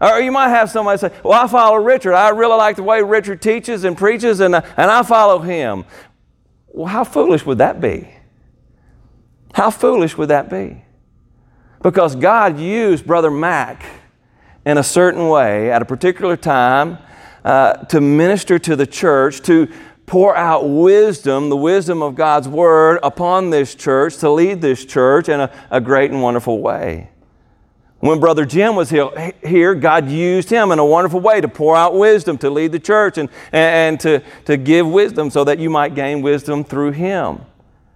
Or 0.00 0.20
you 0.20 0.32
might 0.32 0.48
have 0.48 0.70
somebody 0.70 0.98
say, 0.98 1.12
Well, 1.22 1.40
I 1.40 1.46
follow 1.46 1.76
Richard. 1.76 2.14
I 2.14 2.30
really 2.30 2.56
like 2.56 2.76
the 2.76 2.82
way 2.82 3.02
Richard 3.02 3.40
teaches 3.40 3.84
and 3.84 3.96
preaches, 3.96 4.40
and, 4.40 4.54
uh, 4.54 4.62
and 4.76 4.90
I 4.90 5.02
follow 5.02 5.38
him. 5.38 5.84
Well, 6.68 6.86
how 6.86 7.04
foolish 7.04 7.46
would 7.46 7.58
that 7.58 7.80
be? 7.80 8.08
How 9.54 9.70
foolish 9.70 10.18
would 10.18 10.30
that 10.30 10.50
be? 10.50 10.82
Because 11.80 12.16
God 12.16 12.58
used 12.58 13.06
Brother 13.06 13.30
Mac 13.30 13.84
in 14.66 14.78
a 14.78 14.82
certain 14.82 15.28
way 15.28 15.70
at 15.70 15.82
a 15.82 15.84
particular 15.84 16.36
time 16.36 16.98
uh, 17.44 17.74
to 17.84 18.00
minister 18.00 18.58
to 18.58 18.74
the 18.74 18.86
church, 18.86 19.42
to 19.42 19.68
pour 20.06 20.36
out 20.36 20.68
wisdom, 20.68 21.50
the 21.50 21.56
wisdom 21.56 22.02
of 22.02 22.14
God's 22.14 22.48
Word, 22.48 22.98
upon 23.02 23.50
this 23.50 23.74
church, 23.74 24.16
to 24.18 24.30
lead 24.30 24.60
this 24.60 24.84
church 24.84 25.28
in 25.28 25.40
a, 25.40 25.52
a 25.70 25.80
great 25.80 26.10
and 26.10 26.22
wonderful 26.22 26.60
way. 26.60 27.10
When 28.04 28.20
Brother 28.20 28.44
Jim 28.44 28.76
was 28.76 28.90
here, 28.90 29.74
God 29.74 30.10
used 30.10 30.50
him 30.50 30.72
in 30.72 30.78
a 30.78 30.84
wonderful 30.84 31.20
way 31.20 31.40
to 31.40 31.48
pour 31.48 31.74
out 31.74 31.94
wisdom, 31.94 32.36
to 32.36 32.50
lead 32.50 32.70
the 32.70 32.78
church, 32.78 33.16
and, 33.16 33.30
and 33.50 33.98
to, 34.00 34.22
to 34.44 34.58
give 34.58 34.86
wisdom 34.86 35.30
so 35.30 35.42
that 35.44 35.58
you 35.58 35.70
might 35.70 35.94
gain 35.94 36.20
wisdom 36.20 36.64
through 36.64 36.90
him. 36.90 37.40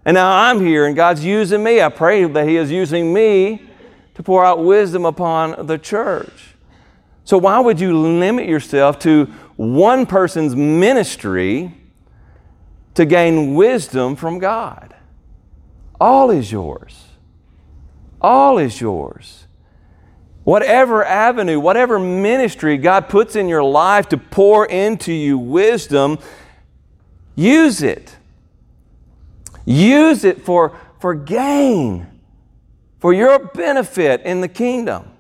And 0.07 0.15
now 0.15 0.35
I'm 0.35 0.65
here, 0.65 0.87
and 0.87 0.97
God's 0.97 1.23
using 1.23 1.63
me. 1.63 1.83
I 1.83 1.91
pray 1.91 2.25
that 2.25 2.49
He 2.49 2.57
is 2.57 2.71
using 2.71 3.13
me 3.13 3.69
to 4.15 4.23
pour 4.23 4.43
out 4.47 4.65
wisdom 4.65 5.05
upon 5.05 5.67
the 5.67 5.77
church. 5.77 6.55
So, 7.25 7.37
why 7.37 7.61
would 7.61 7.79
you 7.79 7.95
limit 7.95 8.49
yourself 8.49 8.99
to 9.01 9.27
one 9.57 10.07
person's 10.07 10.57
ministry 10.57 11.75
to 12.95 13.05
gain 13.05 13.57
wisdom 13.57 14.17
from 14.17 14.39
God? 14.39 14.95
All 16.01 16.31
is 16.31 16.51
yours. 16.51 17.09
All 18.23 18.57
is 18.57 18.81
yours. 18.81 19.48
Whatever 20.49 21.05
avenue, 21.05 21.61
whatever 21.61 21.99
ministry 21.99 22.79
God 22.79 23.11
puts 23.11 23.37
in 23.37 23.49
your 23.49 23.63
life 23.63 24.09
to 24.09 24.17
pour 24.17 24.65
into 24.65 25.13
you 25.13 25.37
wisdom, 25.37 26.19
use 27.35 27.83
it. 27.83 28.17
Use 29.67 30.25
it 30.25 30.41
for, 30.41 30.75
for 31.01 31.15
gain, 31.15 32.07
for 32.99 33.13
your 33.13 33.39
benefit 33.39 34.23
in 34.23 34.41
the 34.41 34.49
kingdom. 34.49 35.11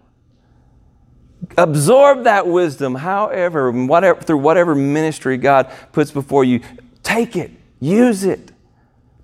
Absorb 1.58 2.24
that 2.24 2.46
wisdom, 2.46 2.94
however, 2.94 3.70
whatever, 3.70 4.22
through 4.22 4.38
whatever 4.38 4.74
ministry 4.74 5.36
God 5.36 5.70
puts 5.92 6.10
before 6.10 6.44
you. 6.44 6.60
Take 7.02 7.36
it, 7.36 7.50
use 7.80 8.24
it. 8.24 8.50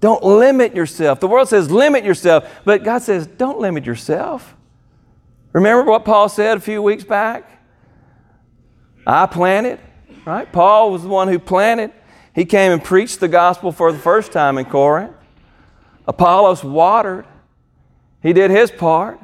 Don't 0.03 0.23
limit 0.23 0.77
yourself. 0.77 1.19
The 1.21 1.29
world 1.29 1.49
says 1.49 1.71
limit 1.71 2.05
yourself, 2.05 2.61
but 2.67 2.85
God 2.85 3.01
says 3.01 3.27
don't 3.27 3.59
limit 3.59 3.87
yourself. 3.87 4.55
Remember 5.55 5.89
what 5.89 6.05
Paul 6.05 6.29
said 6.29 6.57
a 6.57 6.61
few 6.61 6.83
weeks 6.83 7.05
back? 7.05 7.49
I 9.07 9.27
planted, 9.27 9.79
right? 10.27 10.51
Paul 10.53 10.91
was 10.91 11.03
the 11.03 11.09
one 11.09 11.29
who 11.29 11.39
planted. 11.39 11.93
He 12.35 12.45
came 12.45 12.73
and 12.73 12.83
preached 12.83 13.21
the 13.21 13.29
gospel 13.29 13.71
for 13.71 13.93
the 13.93 13.99
first 13.99 14.33
time 14.33 14.59
in 14.59 14.65
Corinth. 14.65 15.15
Apollos 16.09 16.65
watered. 16.65 17.25
He 18.21 18.33
did 18.33 18.51
his 18.51 18.73
part, 18.73 19.21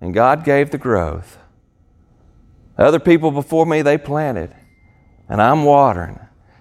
and 0.00 0.12
God 0.12 0.44
gave 0.44 0.72
the 0.72 0.78
growth. 0.78 1.38
Other 2.76 2.98
people 2.98 3.30
before 3.30 3.64
me, 3.64 3.82
they 3.82 3.98
planted, 3.98 4.52
and 5.28 5.40
I'm 5.40 5.62
watering, 5.62 6.18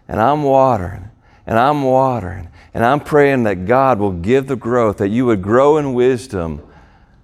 and 0.07 0.21
I'm 0.21 0.43
watering, 0.43 1.09
and 1.47 1.57
I'm 1.57 1.81
watering, 1.81 2.49
and 2.73 2.85
I'm 2.85 2.99
praying 2.99 3.43
that 3.43 3.65
God 3.65 3.97
will 3.97 4.11
give 4.11 4.45
the 4.45 4.55
growth, 4.55 4.97
that 4.97 5.07
you 5.07 5.25
would 5.25 5.41
grow 5.41 5.77
in 5.77 5.93
wisdom 5.93 6.61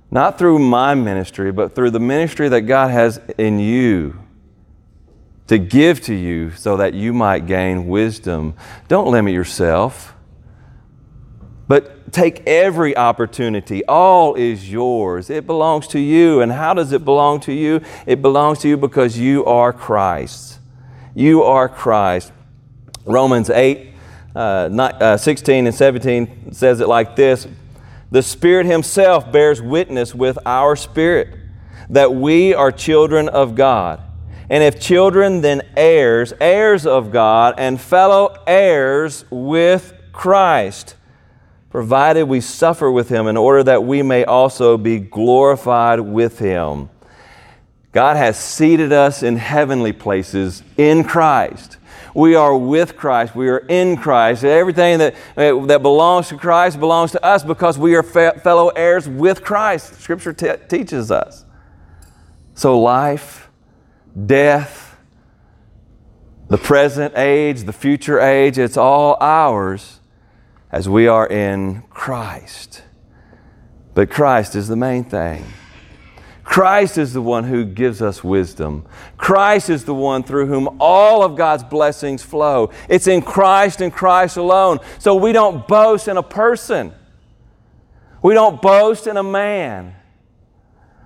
not 0.10 0.38
through 0.38 0.60
my 0.60 0.96
ministry, 0.96 1.52
but 1.52 1.76
through 1.76 1.92
the 1.92 2.00
ministry 2.00 2.50
that 2.50 2.62
God 2.62 2.92
has 2.92 3.20
in 3.38 3.60
you 3.60 4.20
to 5.48 5.58
give 5.58 6.02
to 6.02 6.14
you 6.14 6.52
so 6.52 6.78
that 6.78 6.94
you 6.94 7.14
might 7.14 7.46
gain 7.46 7.88
wisdom. 7.88 8.54
Don't 8.88 9.10
limit 9.12 9.34
yourself, 9.34 10.14
but 11.68 12.12
take 12.14 12.42
every 12.48 12.96
opportunity. 12.96 13.84
All 13.86 14.36
is 14.36 14.72
yours, 14.72 15.30
it 15.30 15.46
belongs 15.46 15.88
to 15.90 16.00
you. 16.00 16.42
And 16.42 16.52
how 16.52 16.74
does 16.74 16.92
it 16.92 17.04
belong 17.04 17.40
to 17.42 17.54
you? 17.54 17.82
It 18.06 18.22
belongs 18.22 18.60
to 18.60 18.70
you 18.70 18.78
because 18.78 19.18
you 19.18 19.46
are 19.46 19.74
Christ. 19.74 20.60
You 21.16 21.44
are 21.44 21.68
Christ. 21.68 22.32
Romans 23.06 23.50
8, 23.50 23.94
uh, 24.36 24.40
uh 24.40 25.18
16 25.18 25.66
and 25.66 25.76
17 25.76 26.54
says 26.54 26.80
it 26.82 26.88
like 26.88 27.16
this 27.16 27.48
the 28.10 28.22
Spirit 28.22 28.66
Himself 28.66 29.32
bears 29.32 29.62
witness 29.62 30.16
with 30.16 30.38
our 30.46 30.76
spirit 30.76 31.30
that 31.90 32.14
we 32.14 32.54
are 32.54 32.72
children 32.72 33.30
of 33.30 33.56
God. 33.56 34.02
And 34.50 34.64
if 34.64 34.80
children, 34.80 35.42
then 35.42 35.62
heirs, 35.76 36.34
heirs 36.40 36.86
of 36.86 37.12
God, 37.12 37.56
and 37.58 37.80
fellow 37.80 38.36
heirs 38.48 39.26
with 39.30 39.94
Christ, 40.14 40.96
provided 41.70 42.24
we 42.24 42.40
suffer 42.40 42.90
with 42.90 43.10
Him 43.10 43.28
in 43.28 43.36
order 43.36 43.64
that 43.64 43.84
we 43.84 44.02
may 44.04 44.24
also 44.24 44.78
be 44.78 45.00
glorified 45.00 46.00
with 46.00 46.40
Him. 46.40 46.90
God 47.98 48.16
has 48.16 48.38
seated 48.38 48.94
us 48.94 49.24
in 49.24 49.38
heavenly 49.38 49.92
places 49.92 50.62
in 50.78 51.04
Christ. 51.04 51.78
We 52.14 52.36
are 52.36 52.56
with 52.56 52.96
Christ. 52.96 53.36
We 53.36 53.50
are 53.50 53.58
in 53.58 53.98
Christ. 53.98 54.44
Everything 54.44 55.00
that, 55.00 55.16
that 55.36 55.82
belongs 55.82 56.28
to 56.28 56.38
Christ 56.38 56.80
belongs 56.80 57.12
to 57.14 57.26
us 57.26 57.44
because 57.44 57.80
we 57.80 57.96
are 57.96 58.04
fe- 58.04 58.34
fellow 58.44 58.68
heirs 58.68 59.10
with 59.10 59.44
Christ. 59.44 59.96
Scripture 59.96 60.32
teaches 60.32 61.10
us. 61.10 61.44
So, 62.54 62.80
life, 62.80 63.50
death, 64.28 64.96
the 66.50 66.60
present 66.60 67.18
age, 67.18 67.64
the 67.64 67.74
future 67.74 68.20
age, 68.20 68.60
it's 68.60 68.78
all 68.78 69.18
ours 69.20 70.02
as 70.72 70.88
we 70.88 71.08
are 71.08 71.26
in 71.26 71.82
Christ. 71.90 72.84
But 73.96 74.12
Christ 74.12 74.54
is 74.54 74.68
the 74.68 74.76
main 74.76 75.04
thing. 75.04 75.44
Christ 76.48 76.98
is 76.98 77.12
the 77.12 77.22
one 77.22 77.44
who 77.44 77.66
gives 77.66 78.02
us 78.02 78.24
wisdom. 78.24 78.86
Christ 79.18 79.70
is 79.70 79.84
the 79.84 79.94
one 79.94 80.24
through 80.24 80.46
whom 80.46 80.78
all 80.80 81.22
of 81.22 81.36
God's 81.36 81.62
blessings 81.62 82.24
flow. 82.24 82.72
It's 82.88 83.06
in 83.06 83.22
Christ 83.22 83.82
and 83.82 83.92
Christ 83.92 84.38
alone. 84.38 84.80
So 84.98 85.14
we 85.14 85.34
don't 85.34 85.68
boast 85.68 86.08
in 86.08 86.16
a 86.16 86.24
person, 86.24 86.94
we 88.24 88.34
don't 88.34 88.62
boast 88.62 89.08
in 89.08 89.18
a 89.18 89.24
man. 89.24 89.94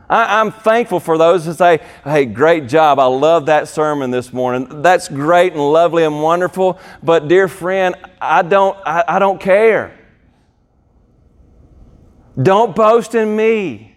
I, 0.08 0.41
am 0.41 0.51
thankful 0.51 0.99
for 0.99 1.17
those 1.17 1.45
who 1.45 1.54
say, 1.54 1.80
Hey, 2.04 2.25
great 2.25 2.67
job. 2.67 2.99
I 2.99 3.06
love 3.06 3.47
that 3.47 3.67
sermon 3.67 4.12
this 4.12 4.32
morning. 4.32 4.84
That's 4.84 5.08
great 5.10 5.54
and 5.54 5.62
lovely 5.62 6.04
and 6.04 6.21
wonderful. 6.21 6.80
But, 7.01 7.27
dear 7.27 7.47
friend, 7.47 7.95
I 8.21 8.43
don't, 8.43 8.77
I, 8.86 9.06
I 9.08 9.19
don't 9.19 9.41
care. 9.41 9.97
Don't 12.39 12.75
boast 12.75 13.15
in 13.15 13.36
me. 13.36 13.90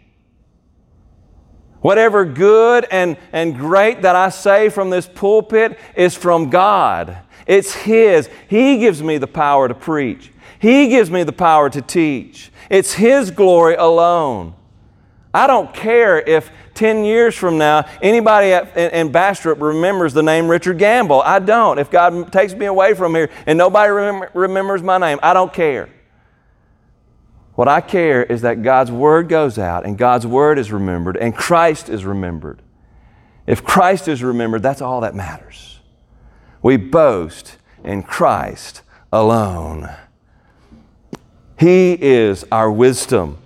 Whatever 1.85 2.25
good 2.25 2.87
and, 2.91 3.19
and 3.31 3.55
great 3.55 4.01
that 4.01 4.17
I 4.17 4.31
say 4.31 4.71
from 4.71 4.89
this 4.89 5.07
pulpit 5.07 5.79
is 5.95 6.17
from 6.17 6.49
God. 6.49 7.19
It's 7.47 7.75
His. 7.75 8.31
He 8.49 8.79
gives 8.79 9.03
me 9.03 9.19
the 9.19 9.27
power 9.27 9.69
to 9.69 9.75
preach. 9.75 10.33
He 10.59 10.89
gives 10.89 11.11
me 11.11 11.25
the 11.25 11.33
power 11.35 11.69
to 11.69 11.83
teach. 11.83 12.51
It's 12.71 12.95
His 12.95 13.31
glory 13.31 13.75
alone. 13.75 14.55
I 15.35 15.47
don't 15.47 15.75
care 15.75 16.19
if 16.21 16.51
10 16.73 17.05
years 17.05 17.35
from 17.35 17.59
now 17.59 17.87
anybody 18.01 18.55
at, 18.55 18.75
in, 18.79 18.91
in 18.93 19.13
Bastrop 19.13 19.61
remembers 19.61 20.15
the 20.15 20.23
name 20.23 20.49
Richard 20.49 20.79
Gamble. 20.79 21.21
I 21.21 21.39
don't. 21.39 21.79
If 21.79 21.91
God 21.91 22.33
takes 22.33 22.55
me 22.55 22.65
away 22.65 22.95
from 22.95 23.15
here 23.15 23.29
and 23.45 23.59
nobody 23.59 23.93
remember, 23.93 24.31
remembers 24.33 24.83
my 24.83 24.97
name, 24.97 25.19
I 25.23 25.35
don't 25.35 25.53
care. 25.53 25.91
What 27.55 27.69
I 27.69 27.81
care 27.81 28.23
is 28.23 28.43
that 28.43 28.63
God's 28.63 28.91
Word 28.91 29.29
goes 29.29 29.59
out 29.59 29.87
and 29.87 29.97
God's 29.97 30.27
Word 30.27 30.59
is 30.59 30.73
remembered 30.73 31.17
and 31.17 31.37
Christ 31.37 31.89
is 31.89 32.05
remembered. 32.05 32.61
If 33.47 33.63
Christ 33.63 34.09
is 34.09 34.23
remembered, 34.23 34.63
that's 34.63 34.81
all 34.83 35.03
that 35.03 35.15
matters. 35.15 35.79
We 36.63 36.77
boast 36.77 37.59
in 37.85 38.03
Christ 38.03 38.83
alone. 39.13 39.89
He 41.59 41.97
is 42.01 42.45
our 42.51 42.71
wisdom 42.71 43.39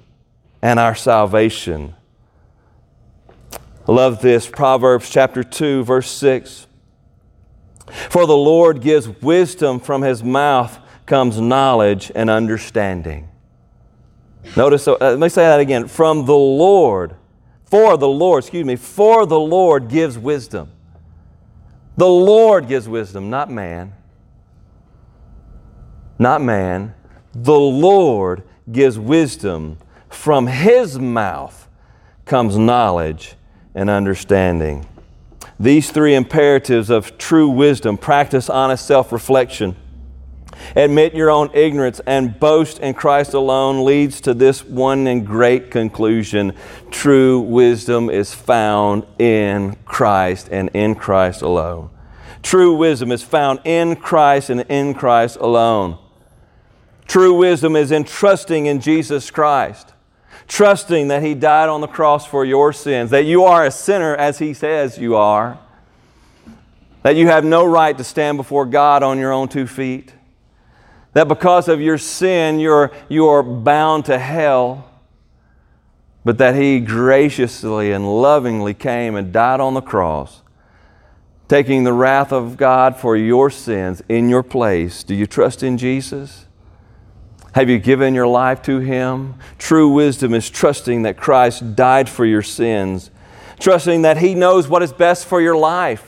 and 0.63 0.79
our 0.79 0.95
salvation. 0.95 1.95
I 3.53 3.93
love 3.93 4.23
this 4.23 4.47
Proverbs 4.47 5.11
chapter 5.11 5.43
2, 5.43 5.85
verse 5.85 6.11
6. 6.11 6.67
For 8.09 8.27
the 8.27 8.37
Lord 8.37 8.81
gives 8.81 9.09
wisdom, 9.09 9.81
from 9.81 10.03
his 10.03 10.23
mouth 10.23 10.79
comes 11.07 11.41
knowledge 11.41 12.13
and 12.15 12.31
understanding. 12.31 13.29
Notice, 14.57 14.89
uh, 14.89 14.97
let 15.01 15.19
me 15.19 15.29
say 15.29 15.43
that 15.43 15.61
again. 15.61 15.89
From 15.89 16.25
the 16.25 16.37
Lord, 16.37 17.15
for 17.65 17.97
the 17.97 18.09
Lord, 18.09 18.45
excuse 18.45 18.65
me, 18.65 18.77
for 18.77 19.27
the 19.27 19.39
Lord 19.39 19.89
gives 19.89 20.19
wisdom. 20.19 20.71
The 21.97 22.09
Lord 22.09 22.69
gives 22.69 22.89
wisdom, 22.89 23.31
not 23.31 23.51
man. 23.51 23.93
Not 26.19 26.43
man. 26.43 26.95
The 27.35 27.59
Lord 27.59 28.45
gives 28.71 28.99
wisdom. 28.99 29.79
From 30.09 30.47
his 30.47 30.99
mouth 30.99 31.69
comes 32.25 32.57
knowledge 32.57 33.35
and 33.75 33.91
understanding. 33.91 34.87
These 35.61 35.91
three 35.91 36.15
imperatives 36.15 36.89
of 36.89 37.19
true 37.19 37.49
wisdom 37.49 37.99
practice 37.99 38.49
honest 38.49 38.87
self 38.87 39.13
reflection 39.13 39.77
admit 40.75 41.15
your 41.15 41.31
own 41.31 41.51
ignorance, 41.55 42.01
and 42.07 42.39
boast 42.39 42.79
in 42.79 42.95
Christ 42.95 43.35
alone 43.35 43.85
leads 43.85 44.21
to 44.23 44.35
this 44.35 44.65
one 44.65 45.07
and 45.07 45.27
great 45.27 45.71
conclusion 45.71 46.55
true 46.91 47.41
wisdom 47.41 48.11
is 48.11 48.35
found 48.35 49.07
in 49.19 49.77
Christ 49.85 50.49
and 50.51 50.71
in 50.75 50.95
Christ 50.95 51.43
alone. 51.43 51.91
True 52.43 52.75
wisdom 52.75 53.13
is 53.13 53.23
found 53.23 53.61
in 53.65 53.97
Christ 53.97 54.51
and 54.51 54.63
in 54.63 54.95
Christ 54.95 55.37
alone. 55.37 55.99
True 57.07 57.35
wisdom 57.35 57.75
is 57.75 57.91
in 57.91 58.05
trusting 58.05 58.67
in 58.67 58.81
Jesus 58.81 59.31
Christ, 59.31 59.93
trusting 60.47 61.09
that 61.09 61.23
He 61.23 61.35
died 61.35 61.69
on 61.69 61.81
the 61.81 61.87
cross 61.87 62.27
for 62.27 62.45
your 62.45 62.73
sins, 62.73 63.11
that 63.11 63.25
you 63.25 63.45
are 63.45 63.65
a 63.65 63.71
sinner 63.71 64.15
as 64.15 64.39
He 64.39 64.55
says 64.55 64.99
you 64.99 65.17
are, 65.17 65.59
that 67.03 67.17
you 67.17 67.27
have 67.29 67.45
no 67.45 67.65
right 67.65 67.97
to 67.97 68.05
stand 68.05 68.37
before 68.37 68.67
God 68.67 69.03
on 69.03 69.19
your 69.19 69.33
own 69.33 69.49
two 69.49 69.67
feet 69.67 70.13
that 71.19 71.27
because 71.27 71.67
of 71.67 71.81
your 71.81 71.99
sin, 71.99 72.61
you're, 72.61 72.93
you're 73.09 73.43
bound 73.43 74.05
to 74.05 74.17
hell, 74.17 74.89
but 76.25 76.39
that 76.39 76.55
He 76.55 76.79
graciously 76.79 77.91
and 77.91 78.07
lovingly 78.23 78.73
came 78.73 79.17
and 79.17 79.33
died 79.33 79.59
on 79.59 79.75
the 79.75 79.81
cross, 79.81 80.43
taking 81.49 81.83
the 81.83 81.93
wrath 81.93 82.33
of 82.33 82.57
God 82.57 82.95
for 82.95 83.17
your 83.17 83.51
sins 83.51 84.01
in 84.09 84.29
your 84.29 84.45
place. 84.45 85.03
Do 85.03 85.13
you 85.13 85.27
trust 85.27 85.65
in 85.65 85.77
Jesus? 85.77 86.47
Have 87.53 87.69
you 87.69 87.81
given 87.81 88.15
your 88.15 88.29
life 88.29 88.63
to 88.63 88.79
Him? 88.79 89.35
True 89.59 89.89
wisdom 89.89 90.35
is 90.35 90.49
trusting 90.49 91.03
that 91.03 91.17
Christ 91.17 91.75
died 91.75 92.09
for 92.09 92.27
your 92.27 92.43
sins, 92.43 93.11
trusting 93.59 94.03
that 94.03 94.19
He 94.19 94.37
knows 94.37 94.69
what 94.69 94.85
is 94.85 94.93
best 94.93 95.27
for 95.27 95.41
your 95.41 95.57
life 95.57 96.08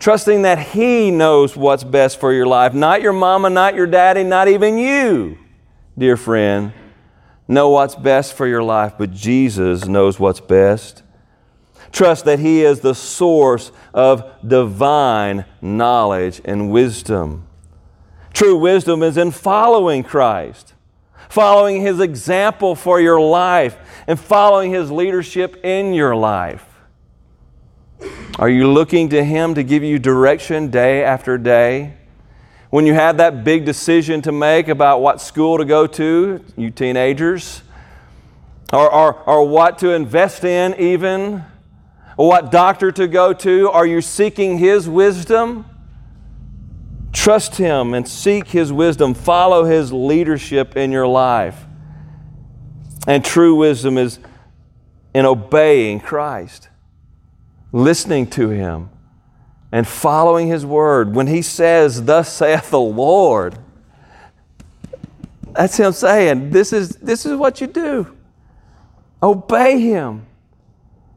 trusting 0.00 0.42
that 0.42 0.58
He 0.58 1.12
knows 1.12 1.56
what's 1.56 1.84
best 1.84 2.18
for 2.18 2.32
your 2.32 2.46
life. 2.46 2.74
Not 2.74 3.02
your 3.02 3.12
mama, 3.12 3.50
not 3.50 3.76
your 3.76 3.86
daddy, 3.86 4.24
not 4.24 4.48
even 4.48 4.78
you, 4.78 5.38
dear 5.96 6.16
friend, 6.16 6.72
know 7.46 7.68
what's 7.68 7.94
best 7.94 8.34
for 8.34 8.46
your 8.46 8.62
life, 8.62 8.94
but 8.98 9.12
Jesus 9.12 9.84
knows 9.84 10.18
what's 10.18 10.40
best. 10.40 11.04
Trust 11.92 12.24
that 12.24 12.38
He 12.38 12.62
is 12.62 12.80
the 12.80 12.94
source 12.94 13.70
of 13.92 14.24
divine 14.46 15.44
knowledge 15.60 16.40
and 16.44 16.70
wisdom. 16.70 17.46
True 18.32 18.56
wisdom 18.56 19.02
is 19.02 19.16
in 19.16 19.32
following 19.32 20.02
Christ, 20.02 20.74
following 21.28 21.82
His 21.82 22.00
example 22.00 22.74
for 22.74 23.00
your 23.00 23.20
life, 23.20 23.76
and 24.06 24.18
following 24.18 24.70
His 24.70 24.90
leadership 24.90 25.62
in 25.64 25.92
your 25.92 26.14
life. 26.16 26.69
Are 28.40 28.48
you 28.48 28.72
looking 28.72 29.10
to 29.10 29.22
Him 29.22 29.54
to 29.54 29.62
give 29.62 29.82
you 29.82 29.98
direction 29.98 30.70
day 30.70 31.04
after 31.04 31.36
day? 31.36 31.94
When 32.70 32.86
you 32.86 32.94
have 32.94 33.18
that 33.18 33.44
big 33.44 33.66
decision 33.66 34.22
to 34.22 34.32
make 34.32 34.68
about 34.68 35.02
what 35.02 35.20
school 35.20 35.58
to 35.58 35.64
go 35.66 35.86
to, 35.86 36.42
you 36.56 36.70
teenagers, 36.70 37.62
or, 38.72 38.90
or, 38.90 39.14
or 39.28 39.46
what 39.46 39.78
to 39.80 39.90
invest 39.90 40.44
in, 40.44 40.74
even, 40.80 41.44
or 42.16 42.28
what 42.28 42.50
doctor 42.50 42.90
to 42.92 43.06
go 43.06 43.34
to, 43.34 43.68
are 43.70 43.84
you 43.84 44.00
seeking 44.00 44.56
His 44.56 44.88
wisdom? 44.88 45.66
Trust 47.12 47.56
Him 47.56 47.92
and 47.92 48.08
seek 48.08 48.48
His 48.48 48.72
wisdom. 48.72 49.12
Follow 49.12 49.64
His 49.64 49.92
leadership 49.92 50.78
in 50.78 50.92
your 50.92 51.06
life. 51.06 51.66
And 53.06 53.22
true 53.22 53.56
wisdom 53.56 53.98
is 53.98 54.18
in 55.12 55.26
obeying 55.26 56.00
Christ 56.00 56.69
listening 57.72 58.28
to 58.30 58.50
Him 58.50 58.90
and 59.72 59.86
following 59.86 60.48
His 60.48 60.66
word. 60.66 61.14
When 61.14 61.26
He 61.26 61.42
says, 61.42 62.04
Thus 62.04 62.32
saith 62.32 62.70
the 62.70 62.80
Lord, 62.80 63.58
that's 65.52 65.76
Him 65.76 65.92
saying, 65.92 66.50
This 66.50 66.72
is, 66.72 66.90
this 66.96 67.26
is 67.26 67.36
what 67.36 67.60
you 67.60 67.66
do. 67.66 68.16
Obey 69.22 69.80
Him. 69.80 70.26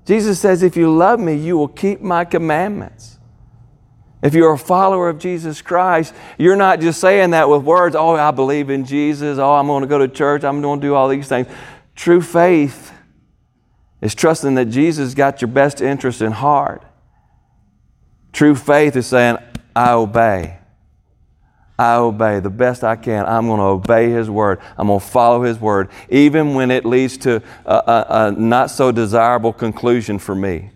Jesus 0.05 0.39
says, 0.39 0.63
If 0.63 0.75
you 0.75 0.93
love 0.93 1.19
me, 1.19 1.35
you 1.35 1.57
will 1.57 1.67
keep 1.67 2.01
my 2.01 2.25
commandments. 2.25 3.19
If 4.21 4.33
you're 4.33 4.53
a 4.53 4.57
follower 4.57 5.09
of 5.09 5.19
Jesus 5.19 5.61
Christ, 5.61 6.13
you're 6.37 6.55
not 6.55 6.79
just 6.79 7.01
saying 7.01 7.31
that 7.31 7.49
with 7.49 7.63
words, 7.63 7.93
oh, 7.93 8.15
I 8.15 8.31
believe 8.31 8.69
in 8.69 8.85
Jesus, 8.85 9.37
oh, 9.37 9.51
I'm 9.51 9.67
going 9.67 9.81
to 9.81 9.87
go 9.87 9.97
to 9.97 10.07
church, 10.07 10.45
I'm 10.45 10.61
going 10.61 10.79
to 10.79 10.87
do 10.87 10.95
all 10.95 11.09
these 11.09 11.27
things. 11.27 11.47
True 11.93 12.21
faith 12.21 12.92
is 14.03 14.13
trusting 14.13 14.55
that 14.55 14.65
Jesus 14.65 15.13
got 15.13 15.41
your 15.41 15.47
best 15.47 15.79
interest 15.79 16.21
in 16.21 16.33
heart. 16.33 16.83
True 18.33 18.53
faith 18.53 18.97
is 18.97 19.07
saying, 19.07 19.37
I 19.73 19.93
obey. 19.93 20.59
I 21.79 21.95
obey 21.95 22.41
the 22.41 22.49
best 22.49 22.83
I 22.83 22.97
can. 22.97 23.25
I'm 23.25 23.47
going 23.47 23.59
to 23.59 23.65
obey 23.65 24.09
His 24.09 24.29
word. 24.29 24.59
I'm 24.77 24.87
going 24.87 24.99
to 24.99 25.05
follow 25.05 25.43
His 25.43 25.57
word, 25.57 25.87
even 26.09 26.53
when 26.53 26.69
it 26.69 26.85
leads 26.85 27.17
to 27.19 27.41
a, 27.65 27.73
a, 27.75 28.05
a 28.09 28.31
not 28.33 28.71
so 28.71 28.91
desirable 28.91 29.53
conclusion 29.53 30.19
for 30.19 30.35
me. 30.35 30.71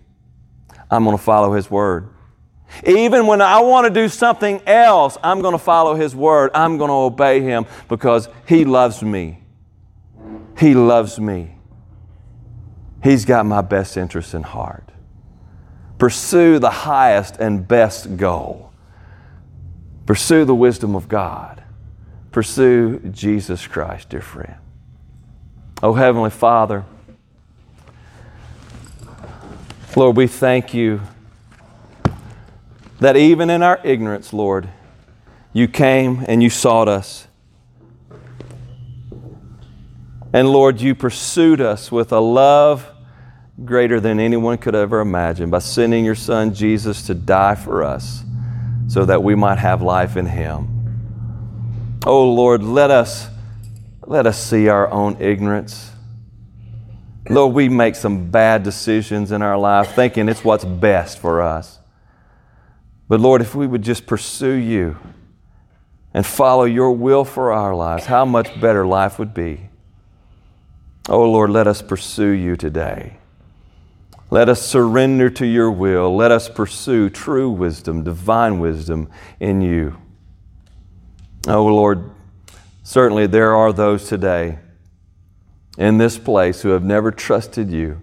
I'm 0.90 1.04
going 1.04 1.18
to 1.18 1.22
follow 1.22 1.52
His 1.52 1.70
word. 1.70 2.08
Even 2.86 3.28
when 3.28 3.42
I 3.42 3.60
want 3.60 3.88
to 3.88 3.94
do 3.94 4.08
something 4.08 4.62
else, 4.66 5.18
I'm 5.22 5.42
going 5.42 5.52
to 5.52 5.60
follow 5.60 5.96
His 5.96 6.16
word. 6.16 6.52
I'm 6.54 6.78
going 6.78 6.90
to 6.90 6.94
obey 6.94 7.42
Him 7.42 7.66
because 7.90 8.30
He 8.48 8.64
loves 8.64 9.04
me. 9.04 9.44
He 10.58 10.74
loves 10.76 11.20
me. 11.20 11.57
He's 13.04 13.26
got 13.26 13.46
my 13.46 13.62
best 13.62 13.98
interest 13.98 14.34
in 14.34 14.44
heart. 14.44 14.92
Pursue 15.98 16.60
the 16.60 16.70
highest 16.70 17.38
and 17.38 17.68
best 17.68 18.18
goal. 18.18 18.72
Pursue 20.06 20.46
the 20.46 20.56
wisdom 20.56 20.96
of 20.96 21.08
God. 21.08 21.64
Pursue 22.32 23.00
Jesus 23.12 23.68
Christ, 23.68 24.10
dear 24.10 24.22
friend. 24.22 24.56
Oh, 25.82 25.94
Heavenly 25.94 26.30
Father, 26.30 26.86
Lord, 29.96 30.16
we 30.16 30.28
thank 30.28 30.74
you 30.74 31.02
that 33.00 33.16
even 33.18 33.50
in 33.50 33.64
our 33.64 33.80
ignorance, 33.84 34.34
Lord, 34.34 34.70
you 35.54 35.68
came 35.68 36.24
and 36.28 36.44
you 36.44 36.50
sought 36.50 36.88
us 36.88 37.27
And 40.34 40.50
Lord, 40.50 40.82
you 40.82 40.94
pursued 40.94 41.62
us 41.62 41.92
with 41.92 42.12
a 42.12 42.20
love 42.20 42.92
greater 43.64 44.00
than 44.00 44.20
anyone 44.20 44.58
could 44.58 44.76
ever 44.76 45.00
imagine 45.00 45.50
by 45.50 45.60
sending 45.60 46.06
your 46.06 46.16
Son 46.16 46.54
Jesus 46.54 47.08
to 47.08 47.16
die 47.16 47.56
for 47.56 47.84
us 47.84 48.24
so 48.88 49.06
that 49.06 49.24
we 49.24 49.36
might 49.36 49.58
have 49.58 49.82
life 49.82 50.16
in 50.18 50.26
Him. 50.26 52.00
Oh 52.06 52.32
Lord, 52.32 52.64
let 52.64 52.92
us, 52.92 53.28
let 54.06 54.28
us 54.28 54.42
see 54.42 54.68
our 54.68 54.90
own 54.92 55.22
ignorance. 55.22 55.92
Lord, 57.30 57.54
we 57.54 57.68
make 57.68 57.96
some 57.96 58.30
bad 58.30 58.64
decisions 58.64 59.32
in 59.32 59.42
our 59.42 59.58
life 59.58 59.94
thinking 59.96 60.30
it's 60.30 60.44
what's 60.44 60.64
best 60.64 61.20
for 61.20 61.42
us. 61.42 61.80
But 63.10 63.20
Lord, 63.20 63.42
if 63.42 63.56
we 63.56 63.68
would 63.68 63.82
just 63.82 64.06
pursue 64.06 64.54
you 64.54 64.98
and 66.14 66.26
follow 66.26 66.64
your 66.64 66.92
will 66.92 67.26
for 67.26 67.52
our 67.52 67.76
lives, 67.76 68.06
how 68.06 68.26
much 68.26 68.60
better 68.62 68.86
life 68.86 69.20
would 69.20 69.34
be. 69.34 69.70
Oh 71.10 71.24
Lord, 71.30 71.50
let 71.50 71.68
us 71.68 71.82
pursue 71.82 72.32
you 72.32 72.56
today. 72.56 73.18
Let 74.30 74.50
us 74.50 74.62
surrender 74.62 75.30
to 75.30 75.46
your 75.46 75.72
will. 75.72 76.14
Let 76.14 76.32
us 76.32 76.50
pursue 76.50 77.10
true 77.10 77.50
wisdom, 77.50 78.04
divine 78.04 78.60
wisdom 78.60 79.10
in 79.40 79.62
you. 79.62 79.98
Oh 81.48 81.66
Lord, 81.66 82.12
certainly 82.84 83.26
there 83.26 83.56
are 83.56 83.72
those 83.72 84.10
today 84.10 84.60
in 85.78 85.98
this 85.98 86.18
place 86.18 86.62
who 86.62 86.70
have 86.70 86.84
never 86.84 87.12
trusted 87.12 87.72
you, 87.72 88.02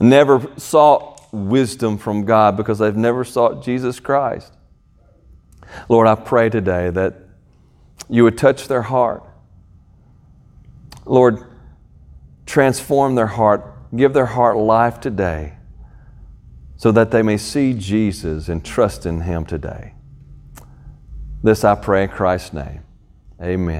never 0.00 0.48
sought 0.56 1.32
wisdom 1.32 1.96
from 1.96 2.24
God 2.24 2.56
because 2.56 2.78
they've 2.78 2.96
never 2.96 3.22
sought 3.22 3.62
Jesus 3.62 4.00
Christ. 4.00 4.52
Lord, 5.88 6.08
I 6.08 6.16
pray 6.16 6.48
today 6.48 6.90
that 6.90 7.14
you 8.08 8.24
would 8.24 8.38
touch 8.38 8.66
their 8.66 8.82
heart. 8.82 9.25
Lord, 11.06 11.46
transform 12.44 13.14
their 13.14 13.26
heart, 13.26 13.72
give 13.94 14.12
their 14.12 14.26
heart 14.26 14.56
life 14.56 15.00
today 15.00 15.54
so 16.76 16.92
that 16.92 17.10
they 17.10 17.22
may 17.22 17.38
see 17.38 17.72
Jesus 17.72 18.48
and 18.48 18.64
trust 18.64 19.06
in 19.06 19.22
Him 19.22 19.46
today. 19.46 19.94
This 21.42 21.64
I 21.64 21.74
pray 21.74 22.04
in 22.04 22.08
Christ's 22.10 22.52
name. 22.52 22.82
Amen. 23.40 23.74